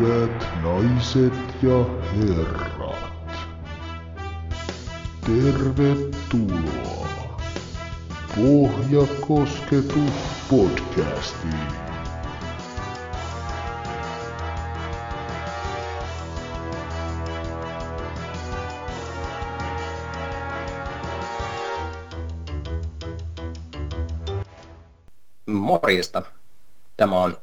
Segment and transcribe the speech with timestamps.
[0.00, 1.84] Hyvät naiset ja
[2.16, 3.30] herrat,
[5.26, 7.08] tervetuloa
[8.36, 10.12] Pohjakosketus
[10.50, 11.54] podcastiin.
[25.46, 26.22] Morjesta.
[26.96, 27.36] Tämä on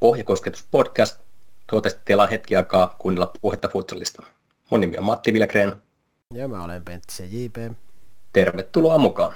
[0.00, 1.31] Pohjakosketus podcast.
[1.66, 4.22] Toivottavasti teillä on hetki aikaa kuunnella puhetta futsalista.
[4.70, 5.72] Mun nimi on Matti Vilkreen.
[6.34, 7.56] Ja mä olen Pentti JP.
[8.32, 9.34] Tervetuloa mukaan.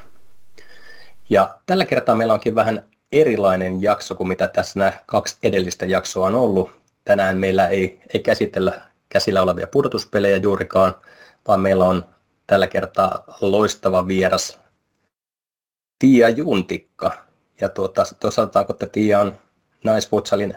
[1.30, 6.26] Ja tällä kertaa meillä onkin vähän erilainen jakso kuin mitä tässä nämä kaksi edellistä jaksoa
[6.26, 6.70] on ollut.
[7.04, 10.94] Tänään meillä ei, ei käsitellä käsillä olevia pudotuspelejä juurikaan,
[11.48, 12.04] vaan meillä on
[12.46, 14.58] tällä kertaa loistava vieras
[15.98, 17.26] Tiia Juntikka.
[17.60, 19.38] Ja tuota, sanotaanko, että Tiia on
[19.84, 20.54] naisfutsalin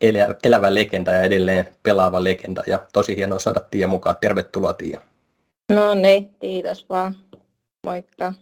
[0.00, 2.62] elä, elävä legenda ja edelleen pelaava legenda.
[2.66, 4.16] Ja tosi hienoa saada Tiia mukaan.
[4.20, 5.00] Tervetuloa Tiia.
[5.72, 7.16] No niin, kiitos vaan.
[7.86, 8.32] Moikka.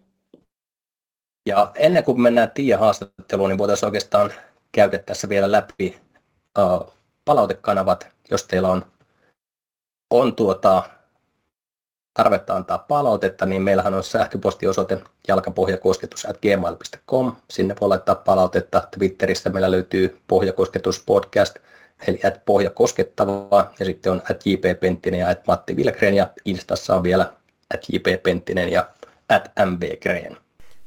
[1.47, 4.33] Ja ennen kuin mennään Tiia haastatteluun, niin voitaisiin oikeastaan
[4.72, 5.98] käydä tässä vielä läpi
[6.58, 6.92] uh,
[7.25, 8.86] palautekanavat, jos teillä on,
[10.11, 10.83] on tuota,
[12.17, 17.33] tarvetta antaa palautetta, niin meillähän on sähköpostiosoite jalkapohjakosketus.gmail.com.
[17.50, 18.89] Sinne voi laittaa palautetta.
[18.98, 21.55] Twitteristä meillä löytyy Pohjakosketus-podcast,
[22.06, 26.97] eli at pohjakoskettavaa, ja sitten on at JP Penttinen ja at Matti Vilgren, ja Instassa
[26.97, 27.33] on vielä
[27.75, 28.89] at JP Penttinen ja
[29.28, 30.36] at MV Green.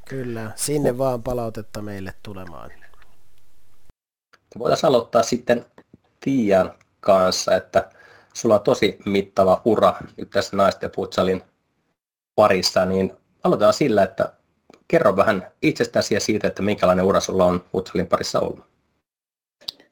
[0.05, 2.71] Kyllä, sinne vaan palautetta meille tulemaan.
[4.59, 5.66] Voitaisiin aloittaa sitten
[6.19, 7.89] Tiian kanssa, että
[8.41, 11.41] sulla on tosi mittava ura nyt tässä naisten futsalin
[12.35, 14.33] parissa, niin aloitetaan sillä, että
[14.87, 18.65] kerro vähän itsestäsi ja siitä, että minkälainen ura sulla on futsalin parissa ollut.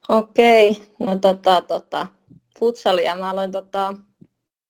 [0.10, 2.08] Okei, no tota, tota,
[2.60, 3.94] futsalia mä aloin tota,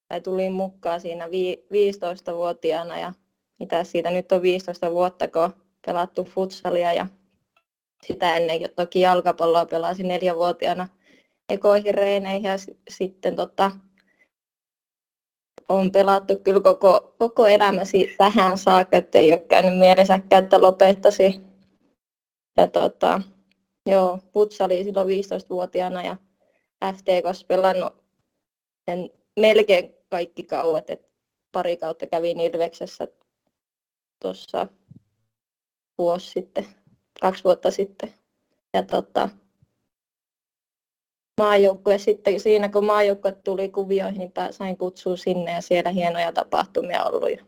[0.07, 3.13] tai tulin mukaan siinä vi, 15-vuotiaana ja
[3.59, 5.53] mitä siitä nyt on 15 vuotta, kun
[5.85, 7.07] pelattu futsalia ja
[8.07, 10.87] sitä ennen toki jalkapalloa pelasin neljävuotiaana
[11.49, 12.55] ekoihin reeneihin ja
[12.89, 13.71] sitten tota,
[15.69, 21.41] on pelattu kyllä koko, koko elämäsi tähän saakka, että ei ole käynyt mielessäkään, että lopettasi.
[22.57, 23.21] Ja tota,
[23.85, 26.17] joo, futsali silloin 15-vuotiaana ja
[26.93, 27.93] FTKs pelannut
[28.89, 29.09] sen
[29.39, 31.07] melkein kaikki kauet, että
[31.51, 33.07] pari kautta kävin Ilveksessä
[34.21, 34.67] tuossa
[35.97, 36.65] vuosi sitten,
[37.21, 38.13] kaksi vuotta sitten.
[38.73, 39.29] Ja tota,
[41.37, 47.03] maajoukkue sitten siinä, kun maajoukkue tuli kuvioihin, niin sain kutsua sinne ja siellä hienoja tapahtumia
[47.03, 47.31] ollut.
[47.31, 47.43] Ja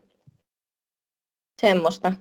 [1.60, 2.12] semmoista.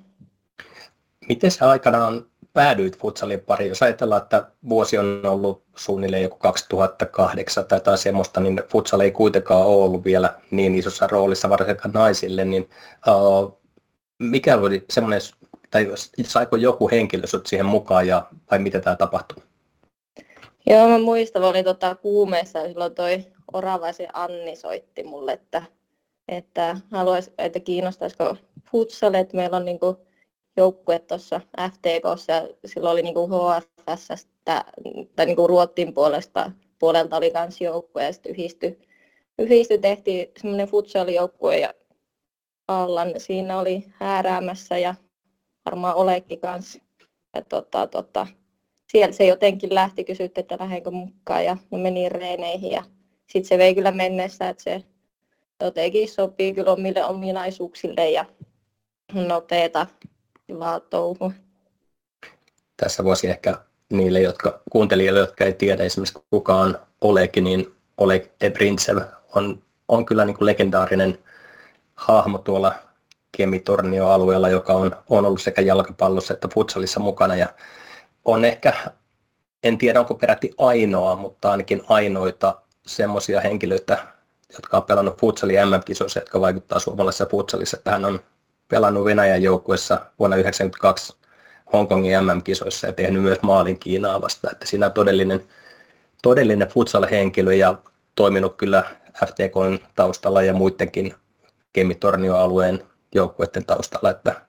[1.29, 3.69] Miten sä aikanaan päädyit futsalin pariin?
[3.69, 9.11] Jos ajatellaan, että vuosi on ollut suunnilleen joku 2008 tai jotain semmoista, niin futsal ei
[9.11, 12.69] kuitenkaan ole ollut vielä niin isossa roolissa varsinkaan naisille, niin
[13.07, 13.59] uh,
[14.19, 15.21] mikä oli semmoinen,
[15.71, 15.91] tai
[16.23, 19.43] saiko joku henkilö siihen mukaan ja, vai miten tämä tapahtui?
[20.67, 25.63] Joo, mä muistan, olin tota kuumeessa silloin toi Oravaisen Anni soitti mulle, että,
[26.27, 28.35] että haluaisi, että kiinnostaisiko
[28.71, 29.97] futsal, että meillä on niinku
[30.57, 34.27] joukkue tuossa FTKssa ja silloin oli niinku HFS
[35.15, 38.79] tai niinku Ruottin puolesta, puolelta oli kans joukkue ja sitten yhdistyi,
[39.39, 41.73] yhdisty tehtiin semmoinen futsal-joukkue ja
[42.67, 44.95] Allan siinä oli hääräämässä ja
[45.65, 46.79] varmaan Olekin kanssa.
[47.35, 48.27] Ja tota, tota,
[48.91, 52.83] siellä se jotenkin lähti, kysytti, että lähdenkö mukaan ja me meni reeneihin ja
[53.27, 54.83] sitten se vei kyllä mennessä, että se
[55.63, 58.25] jotenkin sopii kyllä omille ominaisuuksille ja
[59.13, 59.87] nopeeta
[60.49, 61.31] hyvää touhua.
[62.77, 63.55] Tässä voisi ehkä
[63.89, 68.97] niille jotka, kuuntelijoille, jotka ei tiedä esimerkiksi kuka on Oleg, niin Oleg Ebrintsev
[69.35, 71.19] on, on kyllä niin kuin legendaarinen
[71.95, 72.75] hahmo tuolla
[73.37, 77.47] Kemitornio-alueella, joka on, on ollut sekä jalkapallossa että futsalissa mukana ja
[78.25, 78.73] on ehkä,
[79.63, 84.07] en tiedä onko peräti ainoa, mutta ainakin ainoita semmoisia henkilöitä,
[84.53, 87.77] jotka on pelannut futsali MM-kisoissa, jotka vaikuttaa suomalaisessa futsalissa.
[87.85, 88.19] Hän on
[88.67, 91.19] pelannut Venäjän joukkuessa vuonna 1992
[91.73, 94.51] Hongkongin MM-kisoissa ja tehnyt myös maalin Kiinaa vastaan.
[94.51, 95.43] Että siinä on todellinen,
[96.21, 97.75] todellinen futsal-henkilö ja
[98.15, 98.83] toiminut kyllä
[99.25, 101.15] FTKn taustalla ja muidenkin
[101.73, 102.83] Kemitornio-alueen
[103.15, 104.41] joukkueiden taustalla, että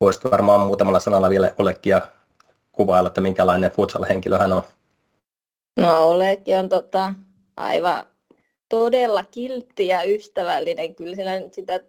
[0.00, 2.00] voisit varmaan muutamalla sanalla vielä olekin ja
[2.72, 4.62] kuvailla, että minkälainen futsal-henkilö hän on?
[5.76, 7.14] No Olekin on tota,
[7.56, 8.04] aivan
[8.68, 10.94] todella kiltti ja ystävällinen.
[10.94, 11.80] Kyllä siellä sitä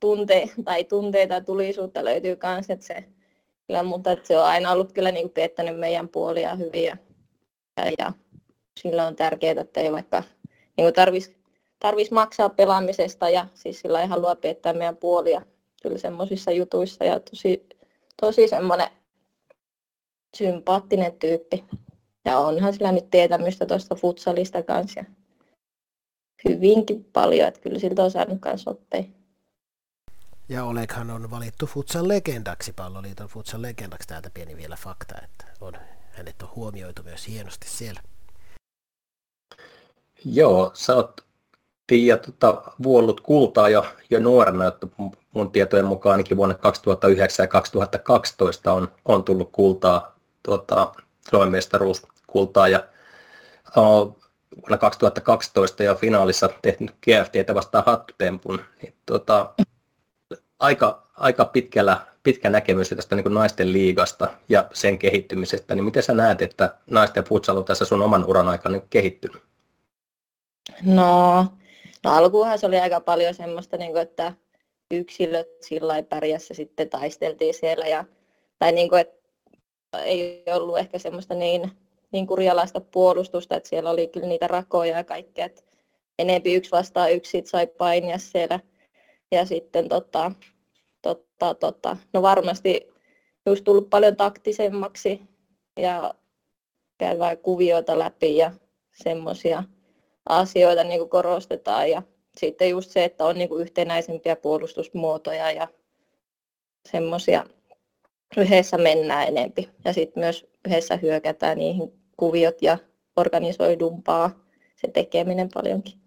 [0.00, 3.04] tunte, tai tunteita ja tulisuutta löytyy myös, että se,
[3.66, 6.96] kyllä, mutta että se on aina ollut kyllä niin teettänyt meidän puolia hyvin ja,
[7.76, 8.12] ja, ja
[8.80, 10.22] sillä on tärkeää, että ei vaikka
[10.76, 11.36] niin tarvitsisi
[11.78, 15.42] tarvis maksaa pelaamisesta ja siis sillä ei halua piettää meidän puolia
[15.82, 17.66] kyllä semmoisissa jutuissa ja tosi,
[18.20, 18.88] tosi semmoinen
[20.36, 21.64] sympaattinen tyyppi.
[22.24, 25.04] Ja onhan sillä nyt tietämystä tuosta futsalista kanssa.
[26.48, 29.04] Hyvinkin paljon, että kyllä siltä on saanut kanssa oppia.
[30.48, 34.08] Ja Oleghan on valittu Futsan legendaksi, palloliiton Futsan legendaksi.
[34.08, 35.74] Täältä pieni vielä fakta, että on,
[36.10, 38.00] hänet on huomioitu myös hienosti siellä.
[40.24, 41.20] Joo, sä oot
[41.86, 44.86] Pia tota, vuollut kultaa jo, jo nuorena, että
[45.34, 50.94] mun tietojen mukaan ainakin vuonna 2009 ja 2012 on, on tullut kultaa, tuota,
[51.30, 52.84] Suomen mestaruuskultaa ja
[54.56, 59.54] vuonna 2012 jo finaalissa tehnyt GFTtä vastaan hattutempun, niin tuota,
[60.58, 66.14] aika, aika pitkällä, pitkä näkemys tästä niin naisten liigasta ja sen kehittymisestä, niin miten sä
[66.14, 69.42] näet, että naisten futsal on tässä sun oman uran aikana niin kehittynyt?
[70.82, 71.46] No,
[72.04, 74.32] no alkuunhan se oli aika paljon semmoista, niin kuin, että
[74.90, 78.04] yksilöt sillä pärjässä sitten taisteltiin siellä ja,
[78.58, 79.19] tai niin kuin, että
[79.98, 81.72] ei ollut ehkä semmoista niin,
[82.12, 85.62] niin kurjalaista puolustusta, että siellä oli kyllä niitä rakoja ja kaikkea, että
[86.18, 88.60] enempi yksi vastaan yksi sai painia siellä
[89.30, 90.32] ja sitten tota,
[91.02, 92.88] tota, tota, no varmasti
[93.46, 95.22] just tullut paljon taktisemmaksi
[95.76, 96.14] ja
[96.98, 98.52] käydään kuvioita läpi ja
[98.92, 99.64] semmoisia
[100.28, 101.90] asioita niin kuin korostetaan.
[101.90, 102.02] Ja
[102.38, 105.68] sitten just se, että on niin kuin yhtenäisempiä puolustusmuotoja ja
[106.88, 107.46] semmoisia
[108.36, 109.68] yhdessä mennään enempi.
[109.84, 112.78] Ja sitten myös yhdessä hyökätään niihin kuviot ja
[113.16, 114.30] organisoidumpaa
[114.76, 116.00] se tekeminen paljonkin.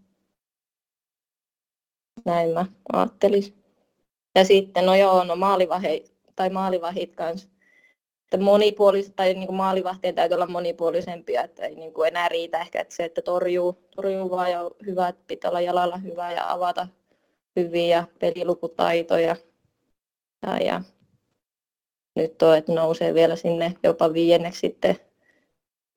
[2.25, 3.63] Näin mä ajattelisin.
[4.35, 7.49] Ja sitten, no joo, no maalivahit, tai maalivahit kanssa.
[8.23, 12.59] Että monipuoliset, tai niin kuin maalivahtien täytyy olla monipuolisempia, että ei niin kuin enää riitä
[12.59, 16.51] ehkä että se, että torjuu, torjuu vaan ja hyvä, että pitää olla jalalla hyvä ja
[16.51, 16.87] avata
[17.55, 19.35] hyviä pelilukutaitoja.
[20.45, 20.81] Ja, ja
[22.15, 24.95] nyt on, että nousee vielä sinne jopa viienneksi sitten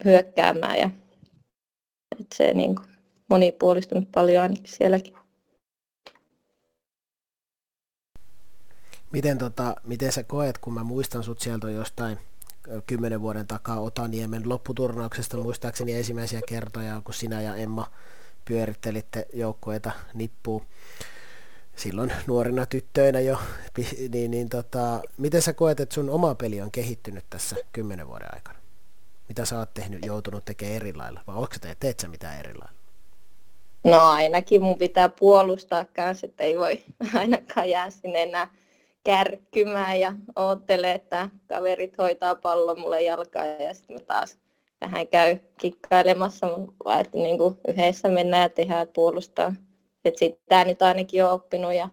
[0.05, 0.91] hyökkäämään ja
[2.21, 2.89] että se niin kuin
[3.29, 5.17] monipuolistunut paljon ainakin sielläkin.
[9.13, 12.19] Miten, tota, miten sä koet, kun mä muistan sut sieltä jostain
[12.87, 17.91] kymmenen vuoden takaa Otaniemen lopputurnauksesta muistaakseni ensimmäisiä kertoja, kun sinä ja Emma
[18.45, 20.63] pyörittelitte joukkueita nippuun
[21.77, 23.39] silloin nuorina tyttöinä jo,
[24.13, 28.35] niin, niin tota, miten sä koet, että sun oma peli on kehittynyt tässä kymmenen vuoden
[28.35, 28.59] aikana?
[29.29, 32.55] Mitä sä oot tehnyt, joutunut tekemään eri lailla, vai onko te, teet sä mitään eri
[32.55, 32.77] lailla?
[33.85, 36.83] No ainakin mun pitää puolustaa kanssa, että ei voi
[37.15, 38.49] ainakaan jää sinne enää
[39.05, 44.39] kärkkymään ja oottelee, että kaverit hoitaa pallon mulle jalkaan ja sitten mä taas
[44.81, 46.47] vähän käy kikkailemassa,
[46.85, 49.53] vaan että niin kuin yhdessä mennään ja tehdään puolustaa.
[50.09, 51.89] Että sitä nyt ainakin on oppinut ja,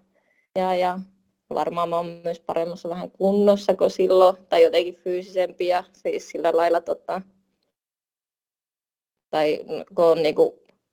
[0.55, 0.99] ja, ja
[1.53, 6.51] varmaan mä oon myös paremmassa vähän kunnossa kuin silloin, tai jotenkin fyysisempi ja siis sillä
[6.53, 7.21] lailla tota,
[9.29, 9.59] tai
[9.95, 10.51] kun on niin kuin,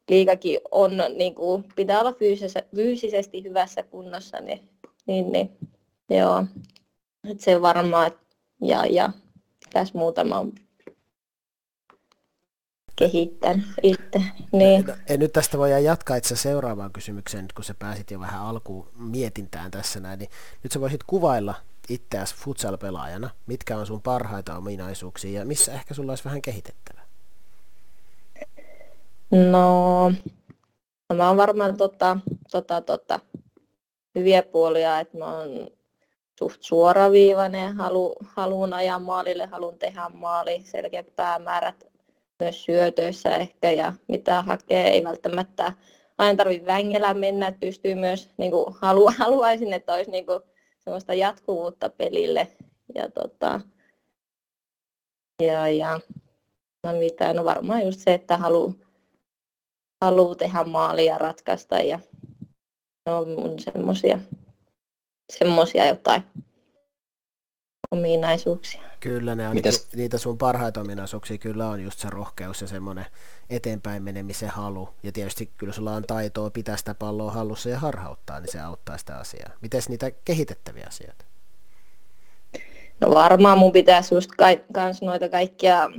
[0.09, 2.15] liikakin on, niin kuin, pitää olla
[2.75, 4.69] fyysisesti hyvässä kunnossa, niin,
[5.07, 5.59] niin, niin
[6.11, 6.45] Joo,
[7.31, 8.13] että se varmaan,
[8.61, 9.11] ja, ja
[9.73, 10.47] tässä muutama
[13.01, 14.23] kehittänyt itse.
[14.53, 14.85] Niin.
[15.09, 18.89] En nyt tästä voi jatkaa itse seuraavaan kysymykseen, nyt kun sä pääsit jo vähän alkuun
[18.97, 20.31] mietintään tässä näin, niin
[20.63, 21.55] nyt sä voisit kuvailla
[21.89, 27.05] itseäsi futsal-pelaajana, mitkä on sun parhaita ominaisuuksia ja missä ehkä sulla olisi vähän kehitettävää?
[29.31, 30.11] No,
[31.09, 32.17] no mä oon varmaan tota,
[32.51, 33.21] tota, tota,
[34.15, 35.71] hyviä puolia, että mä oon
[36.39, 41.90] suht suoraviivainen, halu, haluan ajaa maalille, haluan tehdä maali, selkeät päämäärät
[42.41, 45.73] myös syötöissä ehkä ja mitä hakee, ei välttämättä
[46.19, 50.41] aina tarvitse vängellä mennä, että pystyy myös, niin kuin halu, haluaisin, että olisi niin kuin,
[50.79, 52.49] sellaista jatkuvuutta pelille.
[52.95, 53.61] Ja, tota,
[55.43, 56.01] ja, ja
[56.85, 58.73] no mitä, no varmaan just se, että haluaa
[60.01, 61.99] halu tehdä maalia ratkaista ja
[63.07, 64.19] no mun semmoisia
[65.33, 66.23] semmoisia jotain
[67.91, 68.81] ominaisuuksia.
[69.01, 69.89] Kyllä ne on, Mites?
[69.97, 73.07] niitä sun parhaita ominaisuuksia kyllä on just se rohkeus ja semmoinen
[73.51, 74.89] eteenpäin menemisen halu.
[75.03, 78.99] Ja tietysti kyllä sulla on taitoa pitää sitä palloa hallussa ja harhauttaa, niin se auttaa
[78.99, 79.51] sitä asiaa.
[79.61, 81.25] Miten niitä kehitettäviä asioita?
[83.01, 85.91] No varmaan mun pitäisi just ka- kans noita kaikkia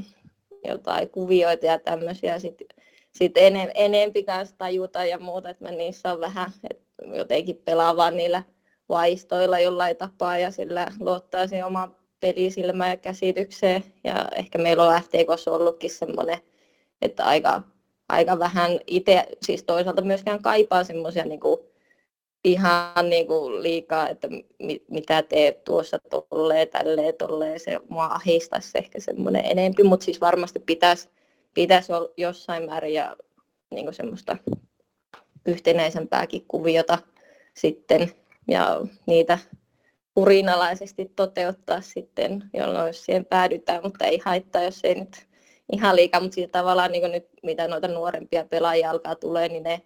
[0.68, 2.68] jotain kuvioita ja tämmöisiä sitten
[3.12, 6.84] sit enem- enempi kanssa tajuta ja muuta, että mä niissä on vähän, että
[7.16, 8.44] jotenkin pelaa vaan niillä
[8.92, 13.84] vaistoilla jollain tapaa ja sillä luottaa siihen omaan pelisilmään ja käsitykseen.
[14.04, 16.38] Ja ehkä meillä on FTKssa ollutkin semmoinen,
[17.02, 17.62] että aika
[18.12, 21.40] aika vähän itse, siis toisaalta myöskään kaipaa semmoisia niin
[22.44, 24.28] ihan niin kuin liikaa, että
[24.60, 30.22] mi, mitä teet tuossa tolleen, tälleen, tolleen, se mua ahistaisi ehkä semmoinen enempi, mutta siis
[30.22, 31.10] varmasti pitäisi,
[31.54, 33.16] pitäisi olla jossain määrin ja
[33.72, 34.38] niin kuin semmoista
[35.46, 36.98] yhtenäisempääkin kuviota
[37.54, 38.12] sitten
[38.52, 39.40] ja niitä
[40.14, 45.28] kurinalaisesti toteuttaa sitten, jolloin siihen päädytään, mutta ei haittaa, jos ei nyt
[45.72, 49.82] ihan liikaa, mutta siitä tavallaan niin nyt mitä noita nuorempia pelaajia alkaa tulee, niin ne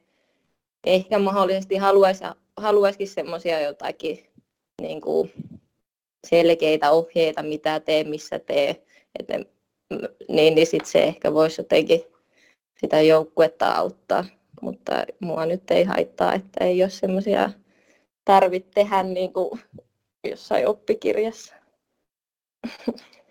[0.85, 2.23] ehkä mahdollisesti haluaisi,
[2.57, 4.25] haluaisikin semmoisia jotakin
[4.81, 5.31] niin kuin
[6.27, 8.83] selkeitä ohjeita, mitä tee, missä tee,
[9.19, 9.45] että ne,
[10.29, 12.03] niin, niin sitten se ehkä voisi jotenkin
[12.79, 14.25] sitä joukkuetta auttaa,
[14.61, 17.49] mutta mua nyt ei haittaa, että ei ole semmoisia
[18.25, 19.61] tarvitse tehdä niin kuin
[20.29, 21.53] jossain oppikirjassa.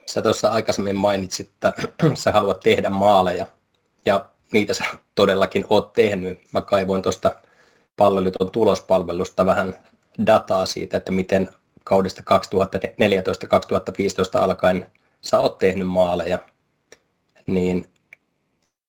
[0.06, 1.72] Sä tuossa aikaisemmin mainitsit, että
[2.14, 3.46] sä haluat tehdä maaleja
[4.06, 4.84] ja niitä sä
[5.14, 6.38] todellakin oot tehnyt.
[6.52, 7.34] Mä kaivoin tuosta
[7.96, 9.78] palveluton tulospalvelusta vähän
[10.26, 11.48] dataa siitä, että miten
[11.84, 12.22] kaudesta
[14.38, 14.86] 2014-2015 alkaen
[15.20, 16.38] sä oot tehnyt maaleja,
[17.46, 17.86] niin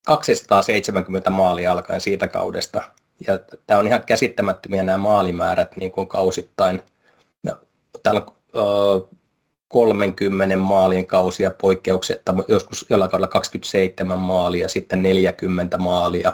[0.06, 2.92] 270 maalia alkaen siitä kaudesta.
[3.27, 6.84] Ja tämä on ihan käsittämättömiä nämä maalimäärät niin kuin kausittain.
[7.43, 7.57] No,
[8.03, 8.22] täällä
[8.53, 9.10] on
[9.67, 16.34] 30 maalien kausia poikkeuksetta, joskus jollain kaudella 27 maalia, sitten 40 maalia.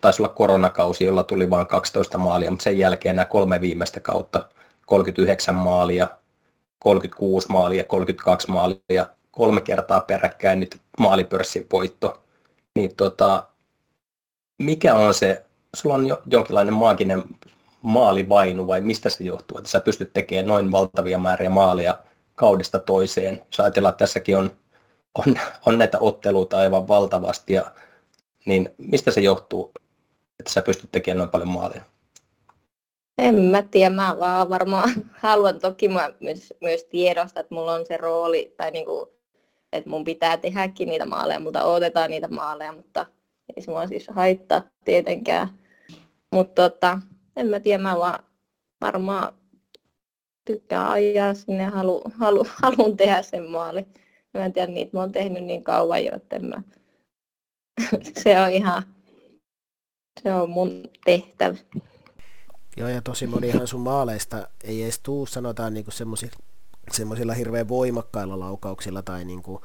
[0.00, 4.48] Taisi olla koronakausi, jolla tuli vain 12 maalia, mutta sen jälkeen nämä kolme viimeistä kautta
[4.86, 6.08] 39 maalia,
[6.78, 12.22] 36 maalia, 32 maalia, kolme kertaa peräkkäin nyt maalipörssin voitto.
[12.74, 13.46] Niin tota,
[14.58, 15.44] mikä on se,
[15.74, 17.24] sulla on jo, jonkinlainen maaginen
[17.82, 21.98] maalivainu vai mistä se johtuu, että sä pystyt tekemään noin valtavia määriä maaleja
[22.34, 23.42] kaudesta toiseen.
[23.46, 24.50] Jos ajatellaan, että tässäkin on,
[25.14, 27.72] on, on näitä otteluita aivan valtavasti, ja,
[28.46, 29.72] niin mistä se johtuu,
[30.40, 31.82] että sä pystyt tekemään noin paljon maaleja?
[33.18, 34.90] En mä tiedä, mä vaan varmaan
[35.22, 39.12] haluan toki mä myös, myös tiedosta, että mulla on se rooli, tai niinku,
[39.72, 43.06] että mun pitää tehdäkin niitä maaleja, mutta odotetaan niitä maaleja, mutta
[43.56, 45.48] ei se mua siis haittaa tietenkään.
[46.32, 46.98] Mutta tota,
[47.36, 48.24] en mä tiedä, mä vaan
[48.80, 49.32] varmaan
[50.44, 53.86] tykkään ajaa sinne, halu, halu, haluan tehdä sen maali.
[54.34, 56.62] Mä en tiedä, niitä mä oon tehnyt niin kauan jo, että mä...
[58.22, 58.82] se on ihan,
[60.22, 61.56] se on mun tehtävä.
[62.76, 65.90] Joo, ja tosi monihan sun maaleista ei edes tuu, sanotaan niinku
[66.90, 69.62] semmoisilla hirveän voimakkailla laukauksilla tai niinku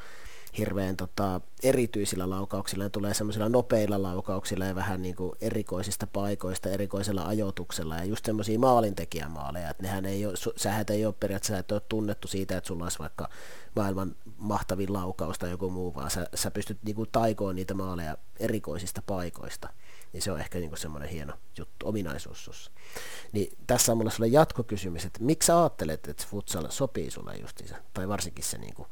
[0.58, 6.70] hirveän tota, erityisillä laukauksilla, ne tulee semmoisilla nopeilla laukauksilla ja vähän niin kuin erikoisista paikoista,
[6.70, 11.76] erikoisella ajoituksella ja just semmoisia maalintekijämaaleja, että nehän ei ole, sähän ei ole periaatteessa, että
[11.76, 13.30] ole tunnettu siitä, että sulla olisi vaikka
[13.76, 18.18] maailman mahtavin laukaus tai joku muu, vaan sä, sä pystyt niin kuin taikoon niitä maaleja
[18.40, 19.70] erikoisista paikoista.
[20.14, 22.72] Niin se on ehkä niin semmoinen hieno juttu, ominaisuus sussa.
[23.32, 27.76] Niin tässä on mulla sulle jatkokysymys, että miksi sä ajattelet, että futsal sopii sulle justiinsa,
[27.94, 28.88] tai varsinkin se niin kuin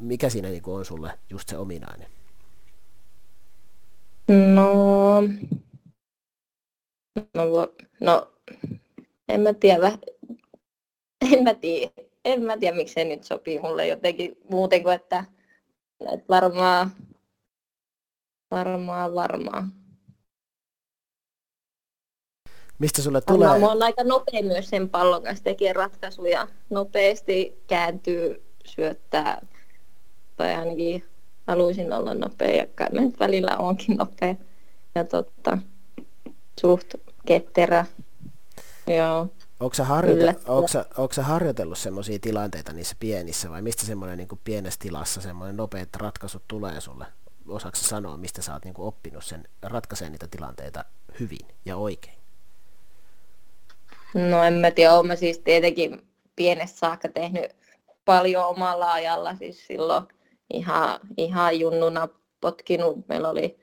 [0.00, 2.08] mikä siinä niin on sulle just se ominainen?
[4.54, 5.22] No,
[7.34, 8.32] no, no
[9.28, 9.98] en mä tiedä,
[11.32, 11.92] en mä tiedä,
[12.24, 15.24] en mä tiedä miksi se nyt sopii mulle jotenkin muuten kuin, että,
[16.12, 16.90] että varmaan,
[18.50, 19.72] varmaan, varmaan.
[22.78, 23.58] Mistä sulle tulee?
[23.58, 26.48] Mä oon aika nopea myös sen pallon kanssa tekee ratkaisuja.
[26.70, 29.46] Nopeasti kääntyy, syöttää,
[30.38, 31.04] tai ainakin
[31.46, 34.34] haluaisin olla nopea ja kai nyt välillä onkin nopea
[34.94, 35.58] ja totta,
[36.60, 36.94] suht
[37.26, 37.86] ketterä.
[38.86, 39.28] Joo.
[39.60, 44.18] Onko sä, harjoite- onko, sä, onko sä harjoitellut semmoisia tilanteita niissä pienissä vai mistä semmoinen
[44.18, 47.06] niin pienessä tilassa semmoinen nopeat ratkaisut tulee sulle?
[47.48, 50.84] Osaatko sanoa, mistä sä oot niin oppinut sen ratkaisemaan niitä tilanteita
[51.20, 52.18] hyvin ja oikein?
[54.14, 57.56] No en mä tiedä, olen siis tietenkin pienestä saakka tehnyt
[58.04, 60.04] paljon omalla ajalla, siis silloin
[60.54, 62.08] ihan, ihan junnuna
[62.40, 63.08] potkinut.
[63.08, 63.58] Meillä oli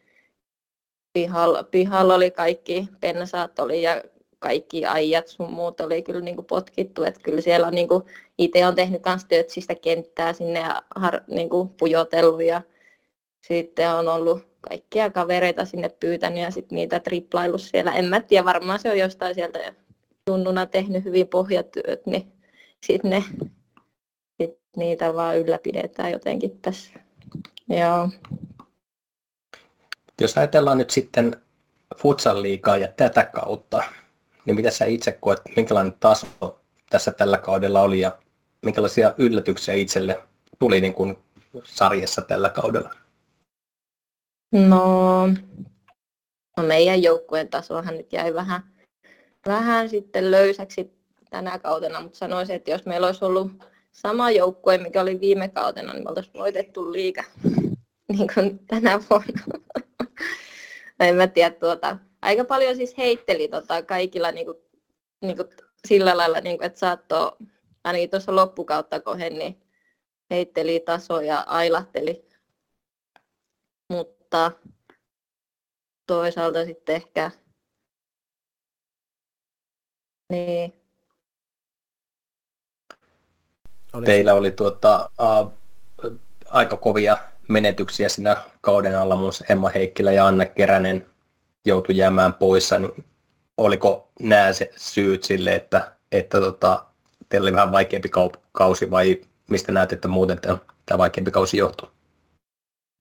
[1.14, 4.02] pihalla, pihalla oli kaikki pensaat oli ja
[4.40, 7.04] kaikki ajat sun muut oli kyllä niin kuin potkittu.
[7.04, 8.04] Että kyllä siellä on niin kuin,
[8.38, 12.62] itse on tehnyt myös tötsistä kenttää sinne ja har, niin kuin pujotellut ja
[13.48, 17.94] sitten on ollut kaikkia kavereita sinne pyytänyt ja sitten niitä triplaillut siellä.
[17.94, 19.74] En mä tiedä, varmaan se on jostain sieltä
[20.28, 22.32] junnuna tehnyt hyvin pohjatyöt, niin
[22.84, 23.24] sitten ne
[24.76, 26.92] niitä vaan ylläpidetään jotenkin tässä.
[27.70, 28.10] Joo.
[30.22, 31.42] Jos ajatellaan nyt sitten
[31.98, 33.84] futsal liikaa ja tätä kautta,
[34.46, 36.28] niin mitä sä itse koet, minkälainen taso
[36.90, 38.18] tässä tällä kaudella oli ja
[38.62, 40.24] minkälaisia yllätyksiä itselle
[40.60, 41.18] tuli niin kuin
[41.64, 42.90] sarjassa tällä kaudella?
[44.52, 45.28] No,
[46.58, 48.62] No meidän joukkueen tasohan nyt jäi vähän,
[49.48, 50.94] vähän sitten löysäksi
[51.30, 53.52] tänä kautena, mutta sanoisin, että jos meillä olisi ollut
[53.96, 57.24] sama joukkue, mikä oli viime kautena, niin me oltaisiin voitettu liiga
[58.12, 59.42] niin kuin tänä vuonna.
[61.00, 64.58] en mä tiedä, tuota, aika paljon siis heitteli tota, kaikilla niin kuin,
[65.22, 65.48] niin kuin,
[65.88, 67.32] sillä lailla, niin kuin, että saattoi,
[67.84, 69.62] ainakin tuossa loppukautta kohen, niin
[70.30, 72.26] heitteli tasoja ja ailahteli.
[73.90, 74.52] Mutta
[76.08, 77.32] toisaalta sitten ehkä
[80.30, 80.85] niin.
[84.06, 85.52] Teillä oli tuota, uh,
[86.50, 91.06] aika kovia menetyksiä siinä kauden alla, muun Emma Heikkilä ja Anna Keränen
[91.66, 93.06] joutui jäämään poissa, niin
[93.58, 96.86] oliko nämä se syyt sille, että, että tota,
[97.30, 98.10] teillä oli vähän vaikeampi
[98.52, 100.40] kausi vai mistä näet, että muuten
[100.86, 101.90] tämä vaikeampi kausi johtuu?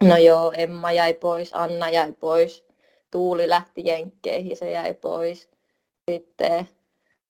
[0.04, 2.64] No joo, Emma jäi pois, Anna jäi pois,
[3.10, 5.48] Tuuli lähti Jenkkeihin, se jäi pois.
[6.10, 6.68] Sitten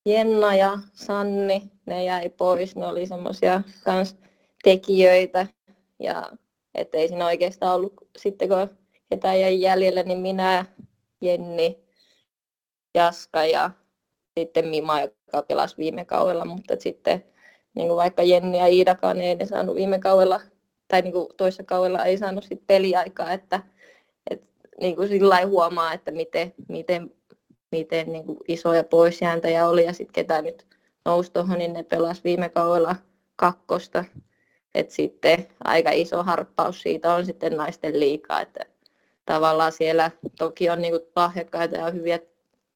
[0.06, 4.16] Jenna ja Sanni, ne jäi pois, ne oli semmoisia kans
[4.64, 5.46] tekijöitä.
[5.98, 6.32] Ja
[6.74, 8.78] ettei siinä oikeastaan ollut, sitten kun
[9.10, 10.64] ketään jäi jäljelle, niin minä,
[11.20, 11.78] Jenni,
[12.94, 13.70] Jaska ja
[14.38, 17.24] sitten Mima, joka pelasi viime kaudella, mutta sitten
[17.74, 20.40] niin kuin vaikka Jenni ja Iidakaan ei ne saanut viime kaudella,
[20.88, 23.60] tai niin kuin toisessa kaudella ei saanut sit peliaikaa, että,
[24.30, 24.46] että
[24.80, 27.10] niin kuin sillä huomaa, että miten, miten,
[27.74, 30.66] miten niin kuin isoja poisjääntäjä oli ja sitten ketä nyt
[31.04, 32.96] nousi tuohon, niin ne pelasi viime kaudella
[33.36, 34.04] kakkosta.
[34.74, 38.66] Et sitten aika iso harppaus siitä on sitten naisten liikaa, että
[39.26, 42.18] tavallaan siellä toki on niin lahjakkaita ja hyviä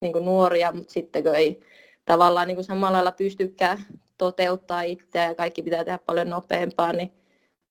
[0.01, 1.61] niin nuoria, mutta sitten kun ei
[2.05, 3.79] tavallaan niin samalla lailla pystykään
[4.19, 7.13] toteuttaa itseä ja kaikki pitää tehdä paljon nopeampaa, niin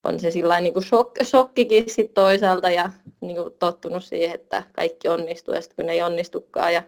[0.04, 2.92] on se sillä niin shok, shokkikin sit toisaalta ja
[3.22, 6.84] niin kuin tottunut siihen, että kaikki onnistuu ja sitten kun ei onnistukaan ja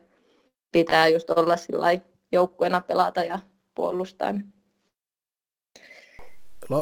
[0.72, 1.88] pitää just olla sillä
[2.32, 3.40] joukkueena pelata ja
[3.76, 4.32] puolustaa.
[4.32, 4.54] Niin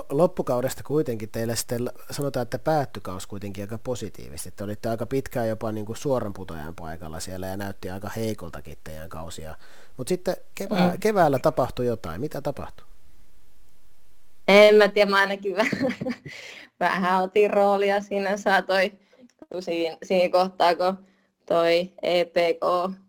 [0.10, 4.52] loppukaudesta kuitenkin teille sitten sanotaan, että päättykaus kuitenkin aika positiivisesti.
[4.52, 8.78] Te olitte aika pitkään jopa niin kuin suoran putoajan paikalla siellä ja näytti aika heikoltakin
[8.84, 9.56] teidän kausia.
[9.97, 11.00] Mutta sitten kevää, mm.
[11.00, 12.21] keväällä tapahtui jotain.
[12.21, 12.88] Mitä tapahtui?
[14.47, 15.95] En mä tiedä, mä ainakin vähän,
[16.80, 18.91] vähän otin roolia siinä saatoi
[19.60, 20.97] siinä, siinä kohtaa, kun
[21.47, 22.62] toi EPK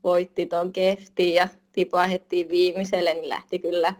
[0.04, 3.94] voitti ton keftiin ja tipahettiin viimeiselle, niin lähti kyllä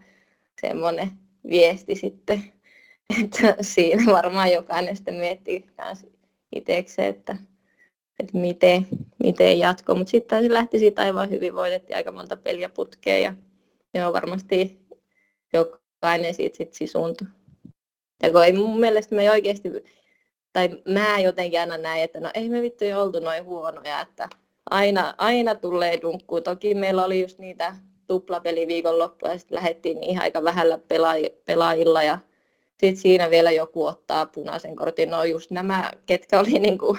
[0.61, 1.11] semmoinen
[1.51, 2.45] viesti sitten
[3.25, 5.67] että siinä varmaan jokainen sitten miettii
[6.57, 7.37] itsekseen, että,
[8.21, 8.87] että miten,
[9.25, 9.95] miten jatko.
[9.95, 13.35] Mutta sitten se lähti siitä aivan hyvin, voitettiin aika monta peliä putkeen ja
[13.95, 14.81] joo, varmasti
[15.53, 17.29] jokainen siitä sitten sisuuntui.
[18.23, 19.69] Ja kun ei mun mielestä me oikeasti,
[20.59, 24.29] tai mä jotenkin aina näin, että no ei me vittu jo oltu noin huonoja, että
[24.71, 26.41] aina, aina tulee dunkku.
[26.41, 30.79] Toki meillä oli just niitä tuplapeliviikonloppuja ja sitten lähdettiin ihan aika vähällä
[31.47, 32.19] pelaajilla ja
[32.81, 35.11] sitten siinä vielä joku ottaa punaisen kortin.
[35.11, 36.99] No just nämä, ketkä oli niinku,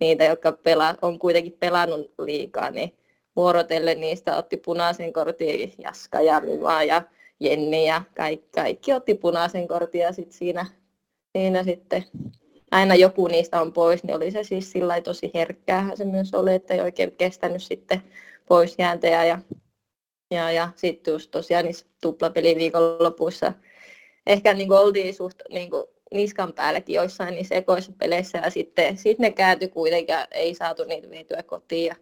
[0.00, 2.94] niitä, jotka pela, on kuitenkin pelannut liikaa, niin
[3.36, 7.02] vuorotellen niistä otti punaisen kortin Jaska ja Mima ja
[7.40, 10.66] Jenni ja kaikki, kaikki otti punaisen kortin ja sitten siinä,
[11.32, 12.04] siinä sitten
[12.70, 16.54] aina joku niistä on pois, niin oli se siis sillä tosi herkkäähän se myös oli,
[16.54, 18.02] että ei oikein kestänyt sitten
[18.48, 19.38] poisjääntejä ja,
[20.30, 23.52] ja, ja sitten just tosiaan niissä tuplapeliviikonlopuissa
[24.26, 29.18] ehkä niin oltiin suht niin kuin niskan päälläkin joissain niissä ekoissa peleissä ja sitten sit
[29.18, 31.96] ne kääntyi kuitenkin ja ei saatu niitä vietyä kotiin ja,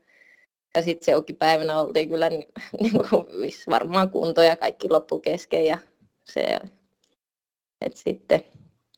[0.74, 2.46] ja sitten se päivänä oltiin kyllä niin,
[2.81, 3.26] niin kuin,
[3.70, 5.78] varmaan kunto ja kaikki loppu kesken ja
[6.24, 6.59] se,
[7.81, 8.44] et sitten,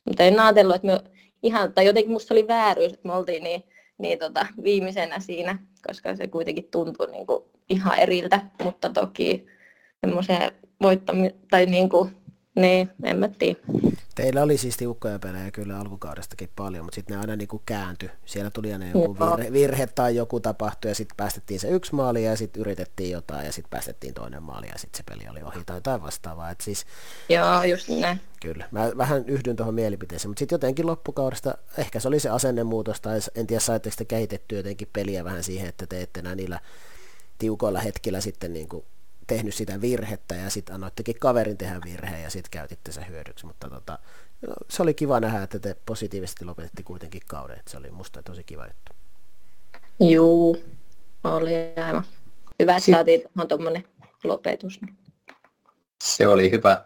[0.05, 0.99] mutta en ajatellut, että me
[1.43, 3.63] ihan, tai jotenkin musta oli vääryys, että me oltiin niin,
[3.97, 9.45] niin tota, viimeisenä siinä, koska se kuitenkin tuntui niin kuin ihan eriltä, mutta toki
[10.01, 10.51] semmoiseen
[10.81, 12.11] voittamiseen, tai niin kuin
[12.55, 13.59] niin, en mä tiedä.
[14.15, 18.09] Teillä oli siis tiukkoja pelejä kyllä alkukaudestakin paljon, mutta sitten ne aina niinku kääntyi.
[18.25, 22.25] Siellä tuli aina joku virhe, virhe tai joku tapahtui ja sitten päästettiin se yksi maali
[22.25, 25.63] ja sitten yritettiin jotain ja sitten päästettiin toinen maali ja sitten se peli oli ohi
[25.65, 26.49] tai jotain vastaavaa.
[26.49, 26.85] Et siis,
[27.29, 28.21] Joo, just näin.
[28.41, 33.01] Kyllä, mä vähän yhdyn tuohon mielipiteeseen, mutta sitten jotenkin loppukaudesta, ehkä se oli se asennemuutos
[33.01, 36.59] tai en tiedä saitteko te kehitettyä jotenkin peliä vähän siihen, että te ette enää niillä
[37.37, 38.85] tiukoilla hetkillä sitten niin kuin
[39.35, 43.69] tehnyt sitä virhettä ja sitten annoittekin kaverin tehdä virheen ja sitten käytitte sen hyödyksi, mutta
[43.69, 43.99] tota,
[44.47, 48.23] no, se oli kiva nähdä, että te positiivisesti lopetitte kuitenkin kauden, että se oli musta
[48.23, 48.91] tosi kiva juttu.
[49.99, 50.63] Juu,
[51.23, 51.53] oli
[51.85, 52.03] aivan
[52.59, 53.83] hyvä, että saatiin tuommoinen
[54.23, 54.79] lopetus.
[56.03, 56.85] Se oli hyvä,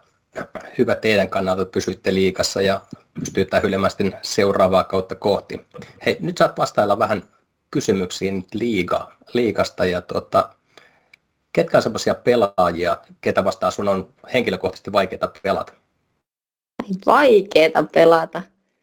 [0.78, 2.80] hyvä teidän kannalta, että pysyitte liikassa ja
[3.20, 5.66] pystytte hylemmästi seuraavaa kautta kohti.
[6.06, 7.22] Hei, nyt saat vastailla vähän
[7.70, 10.56] kysymyksiin liiga, liigasta ja tuota,
[11.56, 15.72] ketkä on sellaisia pelaajia, ketä vastaan sun on henkilökohtaisesti vaikeaa pelata?
[17.06, 18.42] Vaikeeta pelata.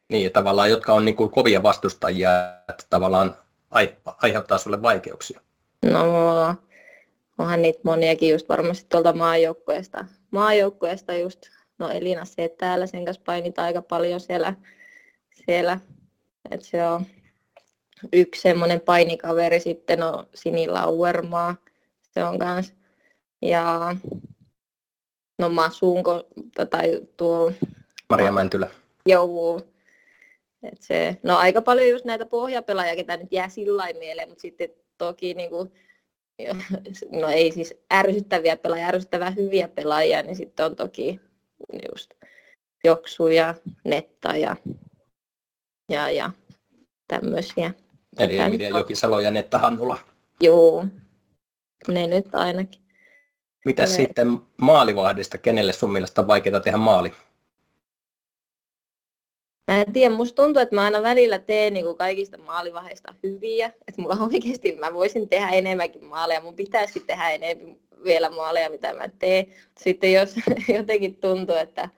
[0.09, 2.29] Niin, tavallaan, jotka on niin kuin kovia vastustajia,
[2.69, 3.37] että tavallaan
[4.21, 5.39] aiheuttaa sulle vaikeuksia.
[5.85, 6.55] No,
[7.37, 10.05] onhan niitä moniakin just varmasti tuolta maajoukkueesta.
[10.31, 11.41] Maajoukkueesta just,
[11.79, 14.53] no Elina se, että täällä sen kanssa painitaan aika paljon siellä,
[15.45, 15.79] siellä.
[16.51, 17.05] että se on
[18.13, 21.55] yksi semmoinen painikaveri, sitten on Sini Lauermaa,
[22.13, 22.73] se on kans.
[23.41, 23.95] Ja
[25.39, 26.27] no Masunko
[26.69, 27.51] tai tuo...
[28.09, 28.69] Maria Mäntylä.
[29.05, 29.61] Joo.
[30.63, 34.69] Et se, no aika paljon just näitä pohjapelaajia, ketä nyt jää sillä mieleen, mutta sitten
[34.97, 35.71] toki niin kuin,
[37.21, 41.19] no ei siis ärsyttäviä pelaajia, ärsyttävää hyviä pelaajia, niin sitten on toki
[41.89, 42.13] just
[42.83, 44.55] Joksu ja Netta ja,
[45.89, 46.31] ja, ja
[47.07, 47.73] tämmöisiä.
[48.19, 49.97] Eli Emilia Jokisalo ja Netta Hannula.
[50.41, 50.85] Joo,
[51.87, 52.81] ne nyt ainakin.
[53.65, 53.87] Mitä ne...
[53.87, 55.37] sitten maalivahdista?
[55.37, 57.13] Kenelle sun mielestä on vaikeaa tehdä maali?
[59.71, 63.65] Mä en tiedä, musta tuntuu, että mä aina välillä teen niin kuin kaikista maalivaiheista hyviä.
[63.87, 66.41] Että mulla oikeasti, mä voisin tehdä enemmänkin maaleja.
[66.41, 69.45] Mun pitäisi tehdä enemmän vielä maaleja, mitä mä teen.
[69.79, 70.35] Sitten jos
[70.77, 71.89] jotenkin tuntuu, että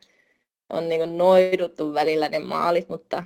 [0.69, 3.23] on niin kuin noiduttu välillä ne maalit, mutta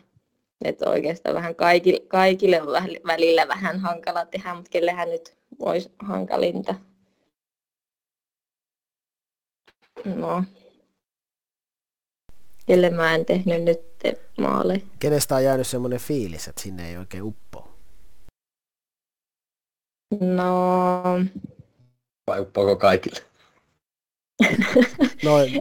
[0.66, 2.68] että oikeastaan vähän kaikille, kaikille on
[3.08, 6.76] välillä vähän hankala tehdä, mutta kellehän nyt olisi hankalinta.
[10.06, 10.44] No,
[12.66, 13.80] kelle mä en tehnyt nyt
[14.38, 14.80] maaleja.
[15.00, 17.74] Kenestä on jäänyt semmoinen fiilis, että sinne ei oikein uppoa?
[20.20, 21.04] No...
[22.28, 23.20] Vai uppoako kaikille?
[25.24, 25.54] Noin.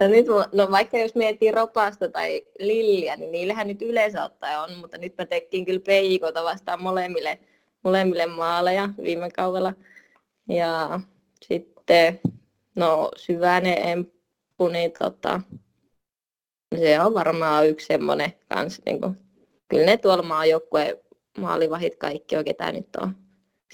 [0.00, 4.78] no, nyt, no vaikka jos miettii Ropasta tai Lilliä, niin niillähän nyt yleensä ottaen on,
[4.78, 7.38] mutta nyt mä tekin kyllä peikota vastaan molemmille,
[7.84, 9.74] molemmille maaleja viime kaudella.
[10.48, 11.00] Ja
[11.42, 12.20] sitten,
[12.76, 15.40] no Syvänen Emppu, niin tota,
[16.78, 19.18] se on varmaan yksi semmoinen kans, niin kuin,
[19.68, 20.96] kyllä ne tuolla maajoukkueen
[21.38, 23.16] maalivahit kaikki on, ketä nyt on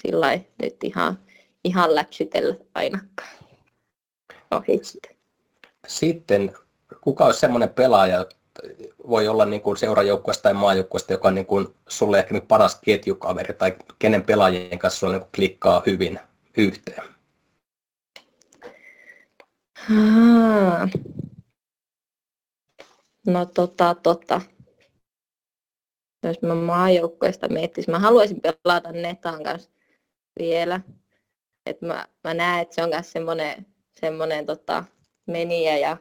[0.01, 1.19] sillä nyt ihan,
[1.63, 3.37] ihan läpsytellä ainakaan
[4.51, 4.81] ohi.
[5.87, 6.53] Sitten,
[7.01, 8.25] kuka olisi semmoinen pelaaja,
[9.07, 13.53] voi olla niin kuin seurajoukkueesta tai maajoukkueesta, joka on niin kuin sulle ehkä paras ketjukaveri
[13.53, 16.19] tai kenen pelaajien kanssa sulla niin klikkaa hyvin
[16.57, 17.03] yhteen?
[23.27, 24.41] No tota, tota.
[26.23, 29.69] Jos mä maajoukkueesta miettisin, mä haluaisin pelata Netan kanssa
[30.39, 30.81] vielä.
[31.65, 33.65] Et mä, mä näen, että se on myös semmoinen,
[33.99, 34.83] semmoinen tota,
[35.25, 35.97] meniä ja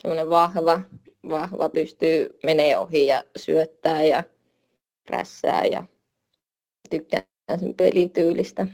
[0.00, 0.80] semmoinen vahva,
[1.28, 4.24] vahva pystyy menee ohi ja syöttää ja
[5.10, 5.84] rässää ja
[6.90, 7.22] tykkään
[7.60, 8.66] sen pelityylistä.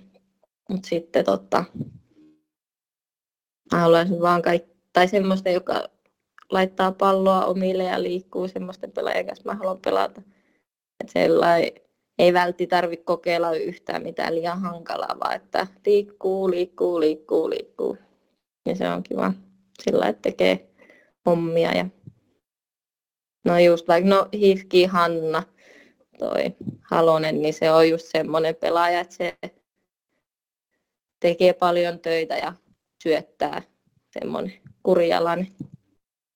[0.68, 1.64] Mutta sitten tota,
[3.72, 5.85] mä haluaisin vaan kaikki, tai semmoista, joka
[6.50, 10.22] laittaa palloa omille ja liikkuu semmoisten pelaajien kanssa, mä haluan pelata.
[11.00, 11.12] Et
[12.18, 17.96] ei vältti tarvitse kokeilla yhtään mitään liian hankalaa, vaan että liikkuu, liikkuu, liikkuu, liikkuu.
[18.68, 19.32] Ja se on kiva
[19.82, 20.70] sillä, että tekee
[21.26, 21.72] hommia.
[21.72, 21.87] Ja...
[23.46, 25.42] No just vaikka no Hifki Hanna,
[26.18, 26.44] toi
[26.82, 29.38] Halonen, niin se on just semmoinen pelaaja, että se
[31.20, 32.52] tekee paljon töitä ja
[33.02, 33.62] syöttää
[34.11, 35.48] semmoinen kurjalainen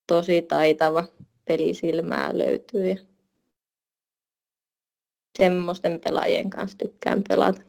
[0.06, 1.04] tosi taitava
[1.44, 2.88] pelisilmää löytyy.
[2.88, 2.96] Ja
[5.38, 7.60] semmoisten pelaajien kanssa tykkään pelata.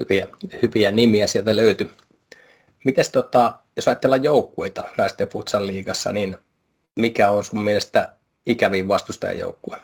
[0.00, 0.28] Hyviä,
[0.62, 1.90] hyviä nimiä sieltä löytyy.
[2.84, 6.36] Mites tota, jos ajatellaan joukkueita naisten futsal liigassa, niin
[6.96, 9.76] mikä on sun mielestä ikävin vastustajajoukkue?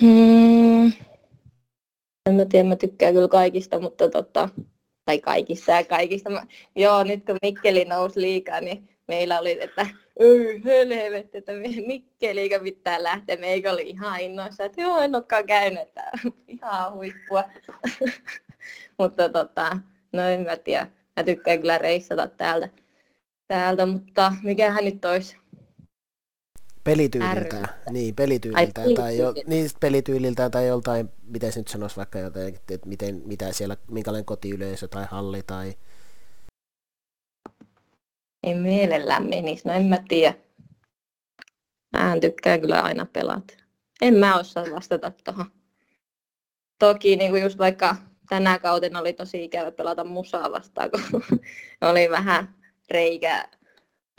[0.00, 0.92] Hmm.
[2.26, 4.48] En mä tiedä, mä tykkään kyllä kaikista, mutta tota,
[5.04, 6.30] tai kaikista ja kaikista.
[6.30, 6.42] Mä,
[6.76, 9.86] joo, nyt kun Mikkeli nousi liikaa, niin meillä oli, että
[10.20, 11.52] ei helvetti, että
[11.86, 13.36] Mikkeliikä pitää lähteä.
[13.36, 16.10] Meikä oli ihan innoissa, että joo, en olekaan käynyt, että
[16.48, 17.44] ihan huippua.
[18.98, 19.78] mutta tota,
[20.12, 20.86] no en mä tiedä.
[21.16, 22.68] Mä tykkään kyllä reissata täältä,
[23.48, 25.36] täältä mutta mikähän nyt olisi
[26.86, 32.18] Pelityyliltä, niin pelityyliltä, Ai, tai jo, niin pelityyliltä tai joltain, miten se nyt sanoisi vaikka
[32.18, 35.74] jotain, että miten, mitä siellä, minkälainen kotiyleisö tai halli tai...
[38.42, 40.34] Ei mielellään menisi, no en mä tiedä.
[41.92, 43.54] Mä tykkään kyllä aina pelata.
[44.02, 45.50] En mä osaa vastata tuohon.
[46.78, 47.96] Toki niin kuin just vaikka
[48.28, 51.22] tänä kautena oli tosi ikävä pelata musaa vastaan, kun
[51.90, 52.54] oli vähän
[52.90, 53.48] reikä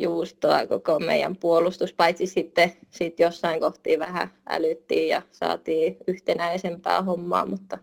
[0.01, 7.45] juustoa koko meidän puolustus, paitsi sitten sit jossain kohtiin vähän älyttiin ja saatiin yhtenäisempää hommaa,
[7.45, 7.77] mutta,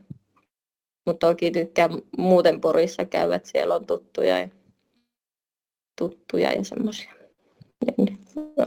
[1.07, 4.49] mutta toki tykkään muuten Porissa käydä, että siellä on tuttuja ja,
[5.99, 7.12] tuttuja ja semmoisia.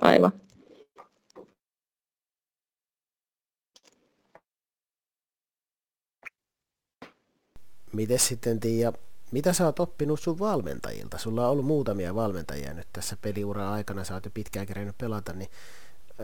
[0.01, 0.31] Aivan.
[7.93, 8.93] Miten sitten Tiia,
[9.31, 11.17] mitä sä oot oppinut sun valmentajilta?
[11.17, 15.33] Sulla on ollut muutamia valmentajia nyt tässä peliuran aikana, sä oot jo pitkään kerennyt pelata,
[15.33, 15.49] niin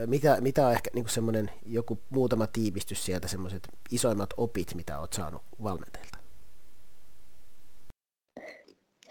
[0.06, 5.12] mitä, mitä on ehkä niin semmoinen joku muutama tiivistys sieltä, semmoiset isoimmat opit, mitä oot
[5.12, 6.18] saanut valmentajilta?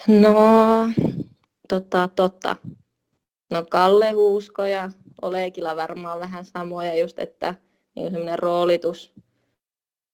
[0.07, 0.35] No,
[1.69, 2.55] tota, totta.
[3.51, 7.55] No Kalle Huusko ja Olekilla varmaan vähän samoja just, että
[7.95, 9.13] niin semmoinen roolitus,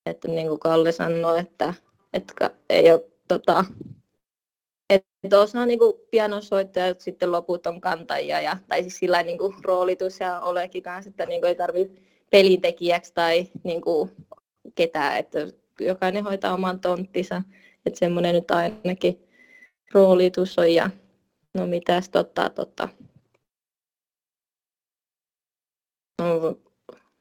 [0.05, 1.73] että niin kuin Kalle sanoi, että,
[2.13, 3.65] että ei ole tota,
[4.89, 5.79] että osa niin
[6.11, 11.09] pianosoittajat sitten loput on kantajia, ja, tai siis sillä niin kuin, roolitus ja olekin kanssa,
[11.09, 14.11] että niin kuin, ei tarvitse pelintekijäksi tai niin kuin,
[14.75, 15.39] ketään, että
[15.79, 17.41] jokainen hoitaa oman tonttinsa,
[17.85, 19.27] että semmoinen nyt ainakin
[19.93, 20.89] roolitus on, ja
[21.53, 22.89] no mitäs tota, tota.
[26.21, 26.57] No,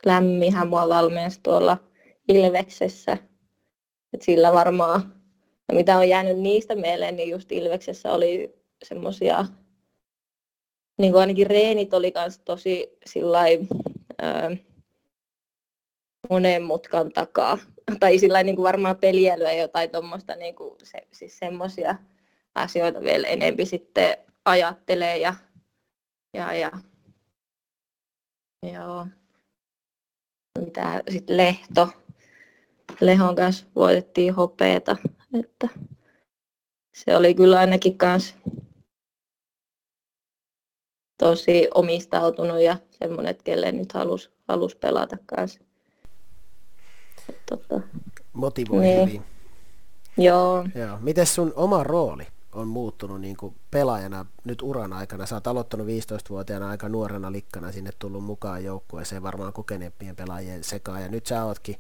[0.07, 1.79] lämmihän mua valmensi tuolla
[2.29, 3.13] Ilveksessä,
[4.13, 5.18] että sillä varmaan
[5.69, 8.55] ja mitä on jäänyt niistä mieleen, niin just Ilveksessä oli
[8.85, 9.45] semmoisia,
[10.99, 13.59] niin kuin ainakin reenit oli myös tosi sillai,
[14.19, 14.57] ää,
[16.31, 17.59] monen mutkan takaa.
[18.01, 21.95] Tai sillä niin kuin varmaan peliälyä jotain tuommoista, niin kuin se, siis semmoisia
[22.55, 25.35] asioita vielä enempi sitten ajattelee ja,
[26.35, 26.71] ja, ja
[28.73, 29.07] joo.
[30.59, 31.89] Mitä sitten Lehto.
[33.01, 34.97] Lehon kanssa voitettiin hopeeta
[35.35, 35.69] että
[36.95, 38.35] se oli kyllä ainakin kans
[41.19, 45.61] tosi omistautunut ja semmoinen, että kelle nyt halusi halus pelata kanssa.
[47.49, 47.81] Tota,
[48.33, 49.09] Motivoi niin.
[49.09, 49.25] hyvin.
[50.17, 50.65] Joo.
[50.75, 50.99] Joo.
[51.01, 55.27] Miten sun oma rooli on muuttunut niin kuin pelaajana nyt uran aikana?
[55.27, 61.03] Sä oot aloittanut 15-vuotiaana aika nuorena likkana sinne tullut mukaan joukkueeseen varmaan kokeneempien pelaajien sekaan
[61.03, 61.77] ja nyt sä ootkin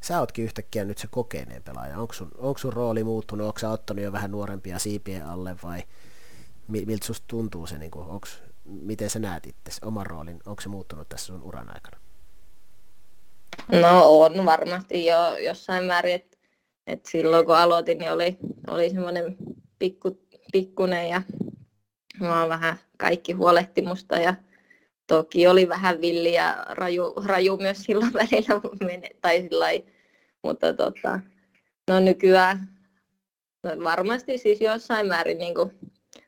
[0.00, 1.98] sä ootkin yhtäkkiä nyt se kokeneen pelaaja.
[1.98, 3.46] Onko sun, onko sun rooli muuttunut?
[3.46, 5.82] Onko sä ottanut jo vähän nuorempia siipien alle vai
[6.68, 7.78] miltä susta tuntuu se?
[7.78, 10.40] Niin kuin, onks, miten sä näet itse oman roolin?
[10.46, 11.96] Onko se muuttunut tässä sun uran aikana?
[13.72, 16.36] No on varmasti jo jossain määrin, että
[16.86, 19.36] et silloin kun aloitin, niin oli, oli semmoinen
[19.78, 20.20] pikku,
[20.52, 21.22] pikkunen ja
[22.20, 24.34] mä vähän kaikki huolehti musta ja
[25.06, 28.60] toki oli vähän villi ja raju, raju myös silloin välillä,
[29.20, 29.66] tai sillä
[30.42, 31.20] mutta tota,
[31.88, 32.68] no nykyään
[33.62, 35.70] no varmasti siis jossain määrin niin kuin,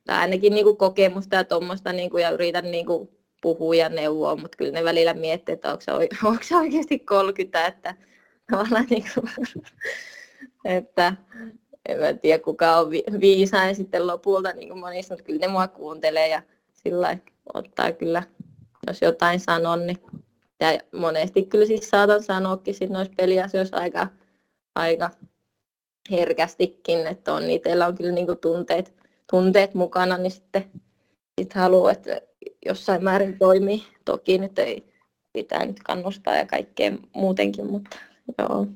[0.06, 3.08] tai ainakin niin kuin kokemusta ja tuommoista niin ja yritän niin kuin,
[3.42, 5.92] puhua ja neuvoa, mutta kyllä ne välillä miettii, että onko se,
[6.28, 7.94] onko se oikeasti 30, että
[8.50, 9.30] tavallaan niin kuin,
[10.78, 11.16] että
[11.88, 15.68] en mä tiedä kuka on viisain sitten lopulta, niin kuin monissa, mutta kyllä ne mua
[15.68, 17.18] kuuntelee ja sillä
[17.54, 18.22] ottaa kyllä
[18.88, 19.98] jos jotain sanon, niin
[20.60, 24.06] ja monesti kyllä siis saatan sanoakin sit noissa peliasioissa aika,
[24.74, 25.10] aika
[26.10, 28.94] herkästikin, että on itsellä on kyllä niinku tunteet,
[29.30, 30.70] tunteet mukana, niin sitten
[31.40, 32.20] sit haluaa, että
[32.66, 33.82] jossain määrin toimii.
[34.04, 34.92] Toki nyt ei
[35.32, 37.96] pitää nyt kannustaa ja kaikkea muutenkin, mutta
[38.38, 38.66] joo.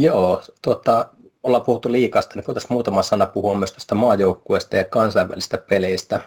[0.00, 1.08] Joo, tuota,
[1.42, 6.20] ollaan puhuttu liikasta, niin voitaisiin muutama sana puhua myös tästä maajoukkueesta ja kansainvälistä peleistä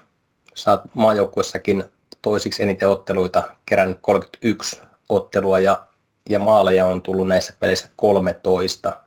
[0.58, 1.84] sä oot maajoukkuessakin
[2.22, 5.88] toisiksi eniten otteluita kerännyt 31 ottelua ja,
[6.30, 9.02] ja maaleja on tullut näissä peleissä 13.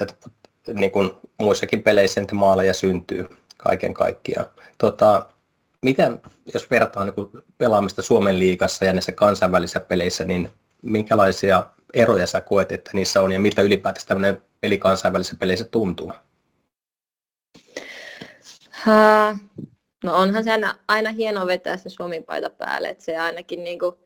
[0.00, 0.30] Että,
[0.74, 4.46] niin kuin muissakin peleissä niitä maaleja syntyy kaiken kaikkiaan.
[4.78, 5.26] Tota,
[5.82, 6.20] miten,
[6.54, 10.50] jos vertaa niin pelaamista Suomen liigassa ja näissä kansainvälisissä peleissä, niin
[10.82, 16.12] minkälaisia eroja sä koet, että niissä on ja mitä ylipäätään tämmöinen peli kansainvälisissä peleissä tuntuu?
[20.04, 23.96] No onhan se aina, aina hienoa vetää se Suomi-paita päälle, että se ainakin niin kuin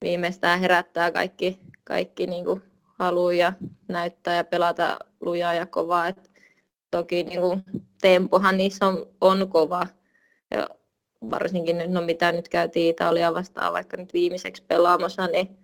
[0.00, 2.62] viimeistään herättää kaikki, kaikki niin kuin
[2.98, 3.52] haluaa ja
[3.88, 6.08] näyttää ja pelata lujaa ja kovaa.
[6.08, 6.30] Et
[6.90, 7.64] toki niin kuin
[8.00, 9.86] tempohan niissä on, on kova.
[10.50, 10.68] Ja
[11.30, 15.58] varsinkin nyt, no mitä nyt käytiin Italia vastaan vaikka nyt viimeiseksi pelaamassa, niin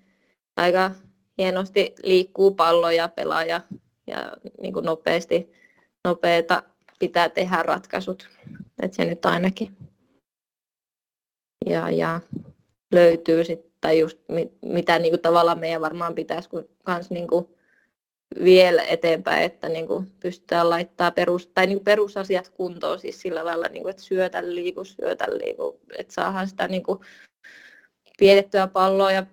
[0.57, 0.91] aika
[1.39, 3.61] hienosti liikkuu pallo ja pelaa ja,
[4.07, 5.53] ja niin kuin nopeasti,
[6.05, 6.63] nopeita
[6.99, 8.29] pitää tehdä ratkaisut.
[8.83, 9.77] Että se nyt ainakin.
[11.67, 12.21] Ja, ja
[12.93, 16.49] löytyy sitten, tai just mit, mitä niinku tavallaan meidän varmaan pitäisi
[16.85, 17.59] kans niinku
[18.45, 23.45] vielä eteenpäin, että niin kuin pystytään laittaa perus, tai niin kuin perusasiat kuntoon siis sillä
[23.45, 26.99] lailla, niin kuin, että syötä liiku, syötä liiku, että saadaan sitä niin kuin
[28.19, 29.27] pidettyä palloa ja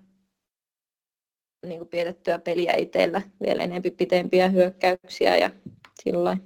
[1.66, 5.50] niin kuin pidettyä peliä itsellä vielä enempi pitempiä hyökkäyksiä ja
[6.02, 6.36] sillä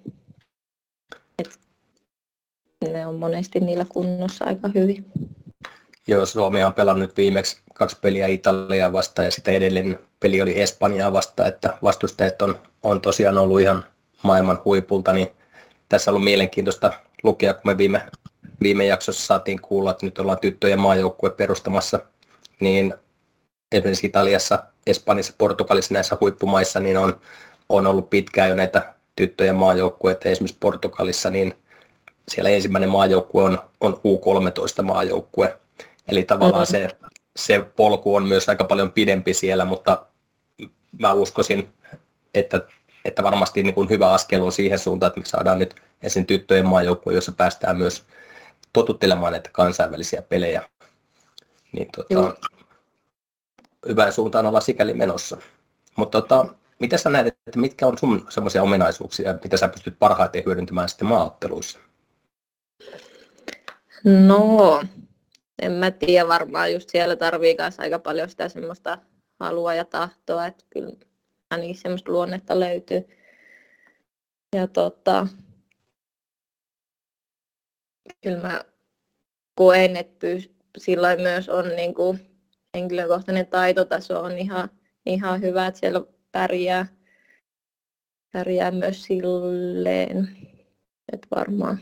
[2.89, 5.07] ne on monesti niillä kunnossa aika hyvin.
[6.09, 11.13] Joo, Suomi on pelannut viimeksi kaksi peliä Italiaa vastaan ja sitten edellinen peli oli Espanjaa
[11.13, 13.85] vastaan, että vastustajat on, on tosiaan ollut ihan
[14.23, 15.29] maailman huipulta, niin
[15.89, 18.03] tässä on ollut mielenkiintoista lukea, kun me viime,
[18.63, 22.01] viime jaksossa saatiin kuulla, että nyt ollaan tyttöjen maajoukkue perustamassa,
[22.61, 22.95] niin
[23.73, 27.21] esimerkiksi Italiassa, Espanjassa, Portugalissa näissä huippumaissa, niin on,
[27.69, 31.55] on ollut pitkään jo näitä tyttöjen maajoukkueita, esimerkiksi Portugalissa, niin
[32.29, 35.59] siellä ensimmäinen maajoukkue on, on U13 maajoukkue,
[36.09, 36.89] eli tavallaan mm-hmm.
[36.89, 36.97] se,
[37.37, 40.07] se polku on myös aika paljon pidempi siellä, mutta
[40.99, 41.73] mä uskoisin,
[42.35, 42.61] että,
[43.05, 46.67] että varmasti niin kuin hyvä askel on siihen suuntaan, että me saadaan nyt ensin tyttöjen
[46.67, 48.05] maajoukkue, jossa päästään myös
[48.73, 50.63] totuttelemaan näitä kansainvälisiä pelejä.
[51.73, 52.35] Niin, tota,
[53.89, 55.37] hyvään suuntaan olla sikäli menossa.
[55.97, 56.47] Mutta tota,
[56.79, 61.09] mitä sä näet, että mitkä on sun semmoisia ominaisuuksia, mitä sä pystyt parhaiten hyödyntämään sitten
[61.09, 61.79] maaotteluissa?
[64.05, 64.83] No,
[65.63, 68.99] en mä tiedä, varmaan just siellä tarvii kanssa aika paljon sitä semmoista
[69.41, 70.93] halua ja tahtoa, että kyllä
[71.51, 73.09] ainakin semmoista luonnetta löytyy.
[74.57, 75.27] Ja tota,
[78.23, 78.65] kyllä mä
[79.55, 80.27] koen, että
[80.79, 82.21] silloin myös on niin kuin
[82.77, 84.69] henkilökohtainen taitotaso on ihan,
[85.07, 86.01] ihan hyvä, että siellä
[86.33, 86.87] pärjää,
[88.33, 90.29] pärjää myös silleen,
[91.13, 91.79] että varmaan.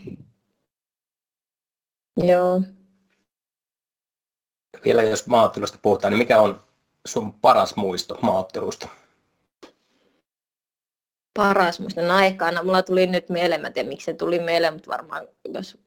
[2.26, 2.62] Joo.
[4.85, 6.61] Vielä jos maaottelusta puhutaan, niin mikä on
[7.07, 8.88] sun paras muisto maaottelusta?
[11.35, 12.02] Paras muisto?
[12.02, 12.62] No aikana.
[12.62, 15.78] Mulla tuli nyt mieleen, mä tiedän miksi se tuli mieleen, mutta varmaan jos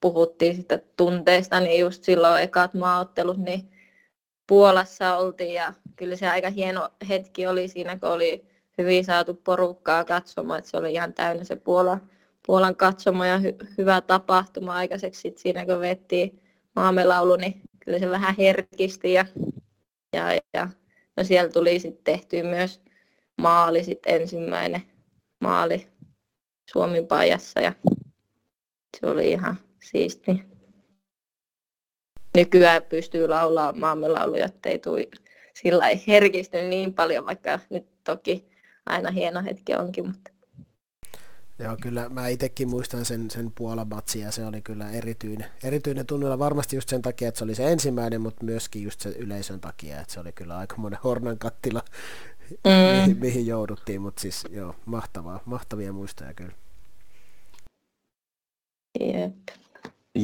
[0.00, 3.70] puhuttiin sitä tunteista, niin just silloin ekat maaottelut, niin
[4.46, 8.46] Puolassa oltiin ja kyllä se aika hieno hetki oli siinä, kun oli
[8.78, 11.98] hyvin saatu porukkaa katsomaan, että se oli ihan täynnä se Puola,
[12.46, 16.42] Puolan katsomo ja hy, hyvä tapahtuma aikaiseksi sit siinä, kun vettiin
[16.76, 19.26] maamelaulu, niin kyllä se vähän herkisti ja,
[20.12, 20.68] ja, ja
[21.16, 22.80] no siellä tuli sitten tehty myös
[23.36, 24.82] maali sit ensimmäinen
[25.40, 25.86] maali
[26.70, 27.72] Suomen pajassa ja
[29.00, 30.54] se oli ihan siisti
[32.34, 35.06] nykyään pystyy laulaa maamme lauluja, ettei tule
[35.54, 38.48] sillä ei herkisty niin paljon, vaikka nyt toki
[38.86, 40.06] aina hieno hetki onkin.
[40.06, 40.33] Mutta.
[41.58, 46.38] Joo, kyllä mä itsekin muistan sen, sen Puola-matsin ja se oli kyllä erityinen, erityinen tunnella
[46.38, 50.00] varmasti just sen takia, että se oli se ensimmäinen, mutta myöskin just sen yleisön takia,
[50.00, 51.82] että se oli kyllä aika monen hornan kattila,
[52.50, 52.70] mm.
[53.00, 56.52] mihin, mihin jouduttiin, mutta siis joo, mahtavaa, mahtavia muistoja kyllä.
[59.00, 59.34] Jep.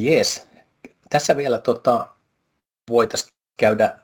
[0.03, 0.47] Yes,
[1.09, 2.07] tässä vielä tota,
[2.89, 3.99] voitaisiin käydä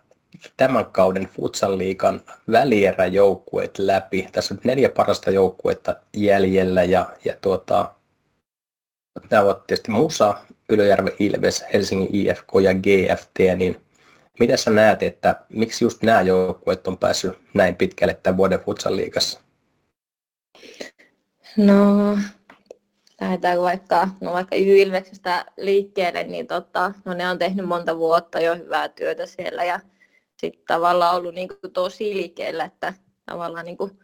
[0.57, 4.27] tämän kauden Futsal-liigan välieräjoukkueet läpi.
[4.31, 7.93] Tässä on neljä parasta joukkuetta jäljellä ja, ja tuota,
[9.29, 10.37] nämä ovat tietysti Musa,
[10.69, 13.81] Ylöjärven Ilves, Helsingin IFK ja GFT, niin
[14.39, 19.39] mitä sä näet, että miksi just nämä joukkueet on päässyt näin pitkälle tämän vuoden Futsal-liigassa?
[21.57, 22.17] No,
[23.21, 28.55] lähdetään vaikka, no vaikka Ilveksestä liikkeelle, niin tota, no ne on tehnyt monta vuotta jo
[28.55, 29.79] hyvää työtä siellä ja
[30.41, 32.93] sitten tavallaan ollut niin kuin tosi liikkeellä, että
[33.25, 33.99] tavallaan niin kuin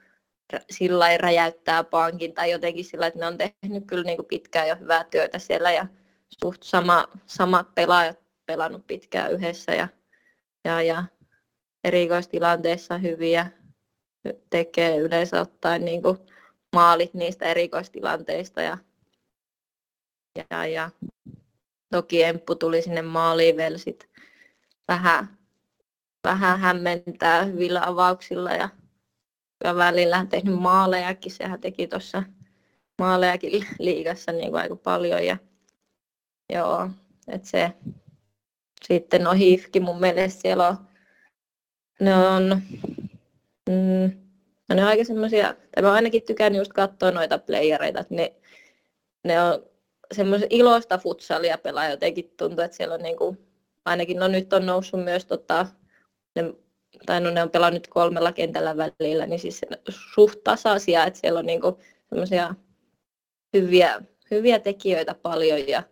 [0.70, 4.68] sillä ei räjäyttää pankin tai jotenkin sillä, että ne on tehnyt kyllä niin kuin pitkään
[4.68, 5.88] jo hyvää työtä siellä ja
[6.44, 9.88] suht sama, samat pelaajat pelannut pitkään yhdessä ja,
[10.66, 11.04] ja, ja
[11.84, 13.48] erikoistilanteissa hyviä
[14.50, 16.18] tekee yleensä ottaen niin kuin
[16.76, 18.78] maalit niistä erikoistilanteista ja
[20.52, 20.90] ja, ja
[21.92, 24.10] toki Emppu tuli sinne maaliin vielä sit
[24.88, 25.38] vähän,
[26.24, 28.70] vähän hämmentää hyvillä avauksilla ja,
[29.64, 31.32] ja välillä tehnyt maalejakin.
[31.32, 32.24] Sehän teki tuossa
[33.00, 35.26] maalejakin liigassa niin kuin aika paljon.
[35.26, 35.38] Ja,
[36.54, 36.90] joo,
[37.28, 37.72] että se
[38.84, 40.78] sitten no Hifki mun mielestä siellä on,
[42.00, 42.62] ne on,
[43.70, 44.12] mm,
[44.70, 48.34] no ne on aika semmoisia, tai mä ainakin tykännyt just katsoa noita playereita, että ne,
[49.24, 49.66] ne on
[50.12, 53.38] semmoisen iloista futsalia pelaa jotenkin tuntuu, että siellä on niin kuin,
[53.86, 55.68] ainakin no nyt on noussut myös tota,
[56.36, 56.54] ne,
[57.06, 59.62] tai no ne on pelannut kolmella kentällä välillä, niin siis
[60.14, 61.76] suht tasaisia, että siellä on niin kuin
[62.10, 62.56] semmoisia
[63.54, 65.84] hyviä, hyviä tekijöitä paljon ja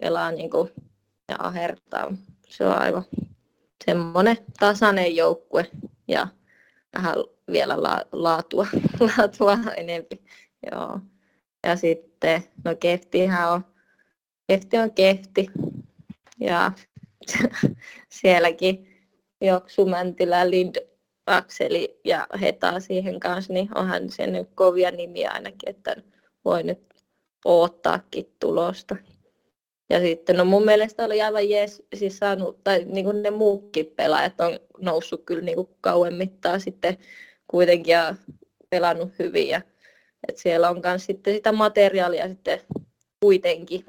[0.00, 0.70] pelaa niin kuin,
[1.28, 2.12] ja ahertaa.
[2.48, 3.04] Se on aivan
[3.84, 5.70] semmoinen tasainen joukkue
[6.08, 6.28] ja
[6.94, 7.14] vähän
[7.52, 8.66] vielä la, laatua,
[9.18, 10.24] laatua enempi.
[10.72, 11.00] Joo.
[11.66, 13.64] Ja sitten, no Keftihän on,
[14.46, 15.46] Kefti on Kefti.
[16.40, 16.72] Ja
[18.20, 18.93] sielläkin
[19.46, 20.76] Joksu, Mäntylä, Lind,
[21.26, 25.96] Akseli ja Heta siihen kanssa, niin onhan se nyt kovia nimiä ainakin, että
[26.44, 26.94] voi nyt
[27.44, 28.96] oottaakin tulosta.
[29.90, 33.86] Ja sitten no mun mielestä oli aivan jees, siis saanut, tai niin kuin ne muukin
[33.96, 36.98] pelaajat on noussut kyllä niin kuin kauemmittaa sitten
[37.46, 38.14] kuitenkin ja
[38.70, 39.48] pelannut hyvin.
[39.48, 39.60] Ja,
[40.28, 42.60] että siellä on myös sitten sitä materiaalia sitten
[43.20, 43.84] kuitenkin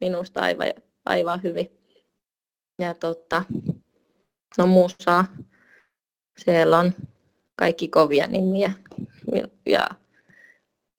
[0.00, 0.72] minusta aivan,
[1.04, 1.78] aivan hyvin.
[2.78, 3.42] Ja totta,
[4.58, 5.24] no muussa
[6.38, 6.92] siellä on
[7.56, 8.72] kaikki kovia nimiä.
[9.66, 9.88] Ja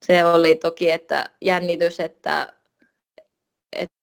[0.06, 2.54] se oli toki että jännitys, että,
[3.72, 3.96] että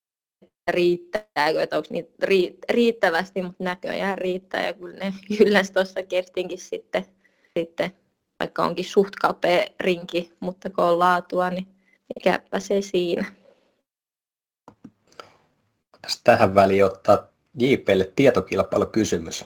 [0.69, 2.27] riittääkö, että onko niitä
[2.69, 4.65] riittävästi, mutta näköjään riittää.
[4.65, 7.05] Ja kyllä ne ylläs tuossa Kertinkin sitten,
[7.59, 7.91] sitten,
[8.39, 11.67] vaikka onkin suht kapea rinki, mutta kun on laatua, niin
[12.15, 13.31] mikäpä se siinä.
[16.23, 19.45] Tähän väliin ottaa JPlle tietokilpailukysymys.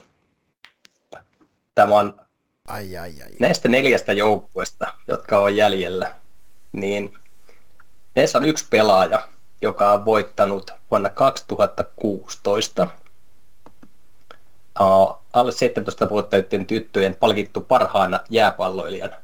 [1.74, 2.20] Tämä on
[2.68, 3.30] ai, ai, ai.
[3.40, 6.14] näistä neljästä joukkueesta, jotka on jäljellä,
[6.72, 7.14] niin
[8.14, 9.28] näissä on yksi pelaaja,
[9.62, 12.88] joka on voittanut vuonna 2016
[14.80, 19.16] uh, alle 17-vuotiaiden tyttöjen palkittu parhaana jääpalloilijana.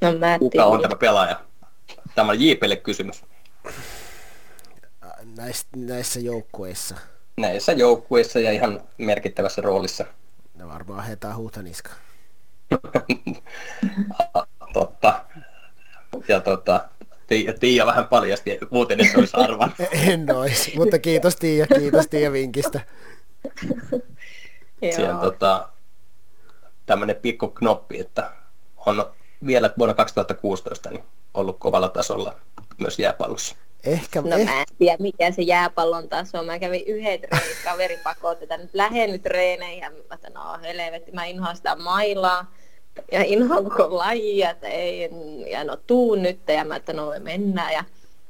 [0.00, 1.40] No, mä Kuka on tämä pelaaja?
[2.14, 3.24] Tämä on JPlle kysymys.
[5.38, 6.94] Näissä, näissä joukkueissa.
[7.36, 10.04] Näissä joukkueissa ja ihan merkittävässä roolissa.
[10.54, 11.90] Ne varmaan heitää huutaniska.
[14.72, 15.24] Totta.
[16.28, 16.88] Ja tota,
[17.26, 19.74] Tiia, Tiia vähän paljasti, muuten et olisi arvan.
[20.12, 22.80] en olisi, mutta kiitos Tiia, kiitos Tiia vinkistä.
[24.94, 25.68] Siellä on tota,
[26.86, 28.32] tämmöinen pikku knoppi, että
[28.86, 29.12] on
[29.46, 32.36] vielä vuonna 2016 niin ollut kovalla tasolla
[32.78, 33.56] myös jääpallossa.
[33.84, 34.44] Ehkä, no eh...
[34.44, 36.42] mä en tiedä mikä se jääpallon taso.
[36.42, 41.12] Mä kävin yhden treenin kaveripakot, että nyt lähden nyt treeneihin ja mä että no helvetti,
[41.12, 42.52] mä inhoan sitä mailaa.
[43.12, 45.10] Ja inhoan koko lajia, että ei,
[45.50, 46.40] ja no tuu nyt.
[46.48, 47.72] Ja mä että no mennään.
[47.72, 47.84] Ja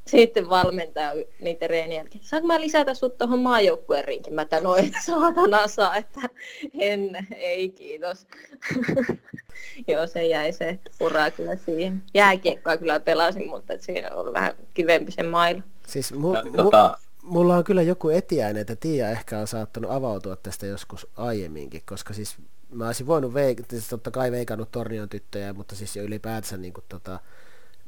[0.08, 2.24] sitten valmentaa niitä reenien jälkeen.
[2.24, 4.34] Saanko mä lisätä sut tuohon maajoukkueen rinkin?
[4.34, 6.20] Mä että no et saatana saa, että
[6.78, 8.26] en, ei kiitos.
[9.88, 12.02] Joo, se jäi se ura kyllä siihen.
[12.14, 15.62] Jääkiekkoa kyllä pelasin, mutta siinä on vähän kivempi se mailla.
[15.86, 20.66] Siis mu- mu- mulla on kyllä joku etiäinen, että Tiia ehkä on saattanut avautua tästä
[20.66, 22.36] joskus aiemminkin, koska siis
[22.70, 26.72] mä olisin voinut veik- siis totta kai veikannut Tornion tyttöjä, mutta siis jo ylipäätänsä niin
[26.72, 27.20] kuin, tota,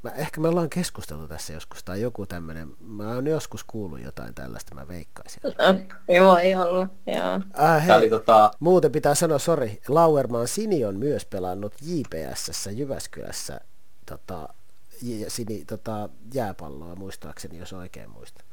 [0.02, 4.34] Mä, ehkä me ollaan keskusteltu tässä joskus, tai joku tämmöinen, mä oon joskus kuullut jotain
[4.34, 5.40] tällaista, mä veikkaisin.
[5.44, 7.40] No, joo, ei ollut, joo.
[7.62, 8.50] Äh, hei, tota...
[8.60, 13.60] Muuten pitää sanoa, sori, Lauermaan Sini on myös pelannut JPSssä Jyväskylässä
[14.06, 14.48] tota,
[15.28, 18.46] sini, tota, jääpalloa muistaakseni, jos oikein muistan.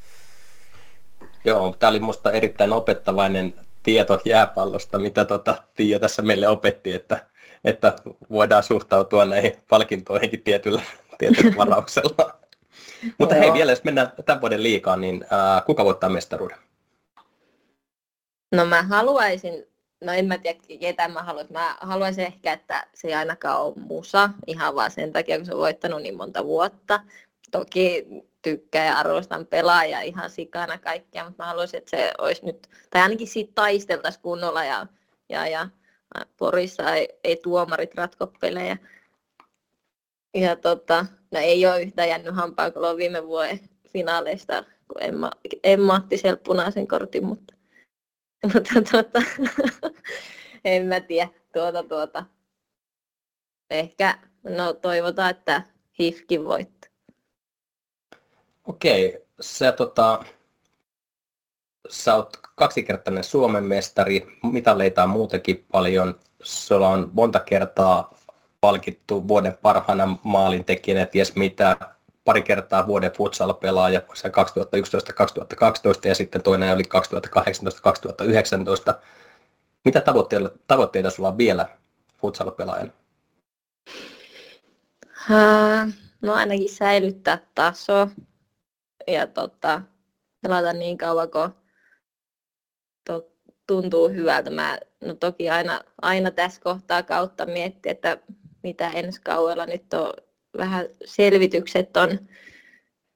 [1.45, 7.25] Joo, tämä oli minusta erittäin opettavainen tieto jääpallosta, mitä tota, Tiia tässä meille opetti, että,
[7.63, 7.95] että
[8.31, 10.81] voidaan suhtautua näihin palkintoihinkin tietyllä
[11.17, 12.39] tietyllä varauksella.
[13.17, 16.57] Mutta hei, vielä jos mennään tämän vuoden liikaan, niin ää, kuka voittaa mestaruuden?
[18.51, 19.67] No mä haluaisin,
[20.03, 23.73] no en mä tiedä ketä mä haluaisin, mä haluaisin ehkä, että se ei ainakaan ole
[23.75, 26.99] musa, ihan vaan sen takia, kun se on voittanut niin monta vuotta.
[27.51, 28.07] Toki
[28.41, 33.01] tykkää ja arvostan pelaajaa ihan sikana kaikkea, mutta mä haluaisin, että se olisi nyt, tai
[33.01, 34.87] ainakin siitä taisteltaisiin kunnolla ja,
[35.29, 35.69] ja, ja
[36.37, 38.77] Porissa ei, ei tuomarit ratko pelejä.
[40.41, 45.31] Ja tota, no ei ole yhtä jännyt hampaankoloa viime vuoden finaaleista, kun Emma,
[45.63, 47.53] Emma otti siellä punaisen kortin, mutta,
[48.53, 49.21] mutta tota,
[50.65, 52.25] en mä tiedä, tuota, tuota.
[53.69, 55.61] Ehkä, no toivotaan, että
[55.99, 56.91] HIFkin voittaa.
[58.67, 60.23] Okei, sä, tota,
[61.89, 68.17] sä oot kaksikertainen Suomen mestari, mitaleita on muutenkin paljon, sulla on monta kertaa
[68.61, 71.77] palkittu vuoden parhaana maalintekijänä, ties mitä,
[72.25, 74.03] pari kertaa vuoden futsal-pelaaja, 2011-2012
[76.07, 76.83] ja sitten toinen oli
[78.91, 78.93] 2018-2019.
[79.85, 81.67] Mitä tavoitteita, tavoitteita sulla on vielä
[82.17, 82.91] futsal-pelaajana?
[86.21, 88.09] No ainakin säilyttää taso
[89.07, 89.81] ja tota,
[90.41, 91.55] pelata niin kauan, kun
[93.05, 93.31] to,
[93.67, 94.49] tuntuu hyvältä.
[94.49, 98.17] Mä no toki aina, aina tässä kohtaa kautta miettiä, että
[98.67, 100.13] mitä ensi kaudella nyt on
[100.57, 102.19] vähän selvitykset on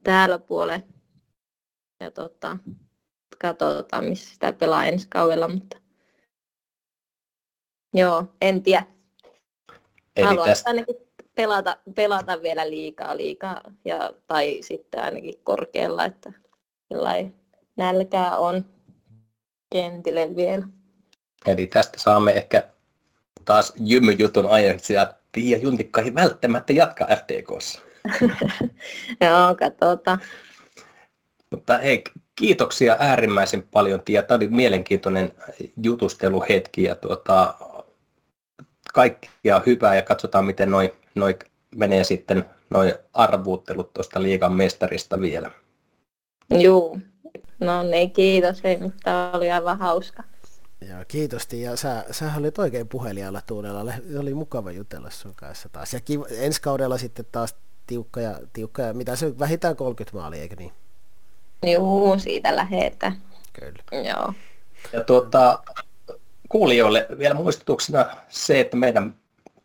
[0.03, 0.85] täällä puolella.
[1.99, 2.57] Ja tota,
[3.41, 5.77] katsotaan, missä sitä pelaa ensi kaudella, mutta
[7.93, 8.85] joo, en tiedä.
[10.15, 10.95] Eli Haluaisin tästä, ainakin
[11.35, 16.33] pelata, pelata vielä liikaa, liikaa ja, tai sitten ainakin korkealla, että
[17.77, 18.65] nälkää on
[19.69, 20.67] kentille vielä.
[21.45, 22.69] eli tästä saamme ehkä
[23.45, 27.81] taas jymyjutun ajaksi ja Pia Juntikka ei välttämättä jatka FTKssa.
[29.21, 30.19] Joo, katsotaan.
[31.51, 32.03] Mutta hei,
[32.35, 34.23] kiitoksia äärimmäisen paljon Tia.
[34.23, 35.31] Tämä oli mielenkiintoinen
[35.83, 37.53] jutusteluhetki ja tuota,
[38.93, 41.35] kaikkia hyvää ja katsotaan miten noi, noi
[41.75, 45.51] menee sitten noi arvuuttelut tuosta liigan mestarista vielä.
[46.49, 46.99] Juu.
[47.59, 48.61] No niin, kiitos.
[48.63, 50.23] Ei mitään, oli aivan hauska.
[50.89, 53.93] Joo, kiitos ja sä, sä olit oikein puhelijalla tuunella.
[54.11, 55.93] Se oli mukava jutella sun kanssa taas.
[55.93, 57.55] Ja kiva, ensi kaudella sitten taas
[57.87, 60.71] tiukka ja, tiukka ja mitä se vähintään 30 maalia, eikö niin?
[61.73, 63.21] Juu, siitä lähetään.
[63.53, 64.03] Kyllä.
[64.09, 64.33] Joo.
[64.93, 65.63] Ja tuota,
[66.49, 69.15] kuulijoille vielä muistutuksena se, että meidän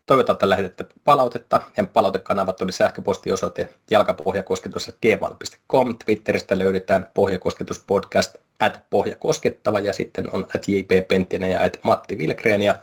[0.07, 1.61] toivotaan lähetettä palautetta.
[1.77, 5.97] Ja palautekanavat oli sähköpostiosoite jalkapohjakosketus gmail.com.
[6.05, 12.61] Twitteristä löydetään pohjakosketuspodcast at pohjakoskettava ja sitten on at jp Penttinen ja at Matti Vilgren
[12.61, 12.75] ja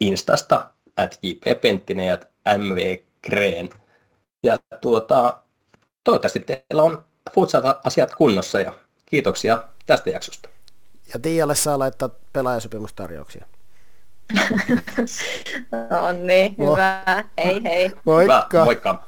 [0.00, 2.18] Instasta at jp Penttinen ja
[2.58, 2.96] mv
[3.26, 3.70] Green.
[4.42, 5.38] Ja tuota,
[6.04, 7.04] toivottavasti teillä on
[7.34, 8.74] futsal-asiat kunnossa ja
[9.06, 10.48] kiitoksia tästä jaksosta.
[11.14, 13.46] Ja Tiialle saa laittaa pelaajasopimustarjouksia.
[15.90, 17.24] no niin, hyvä.
[17.44, 17.90] Hei hei.
[18.04, 18.48] Moikka.
[18.52, 19.06] Hyvä, moikka.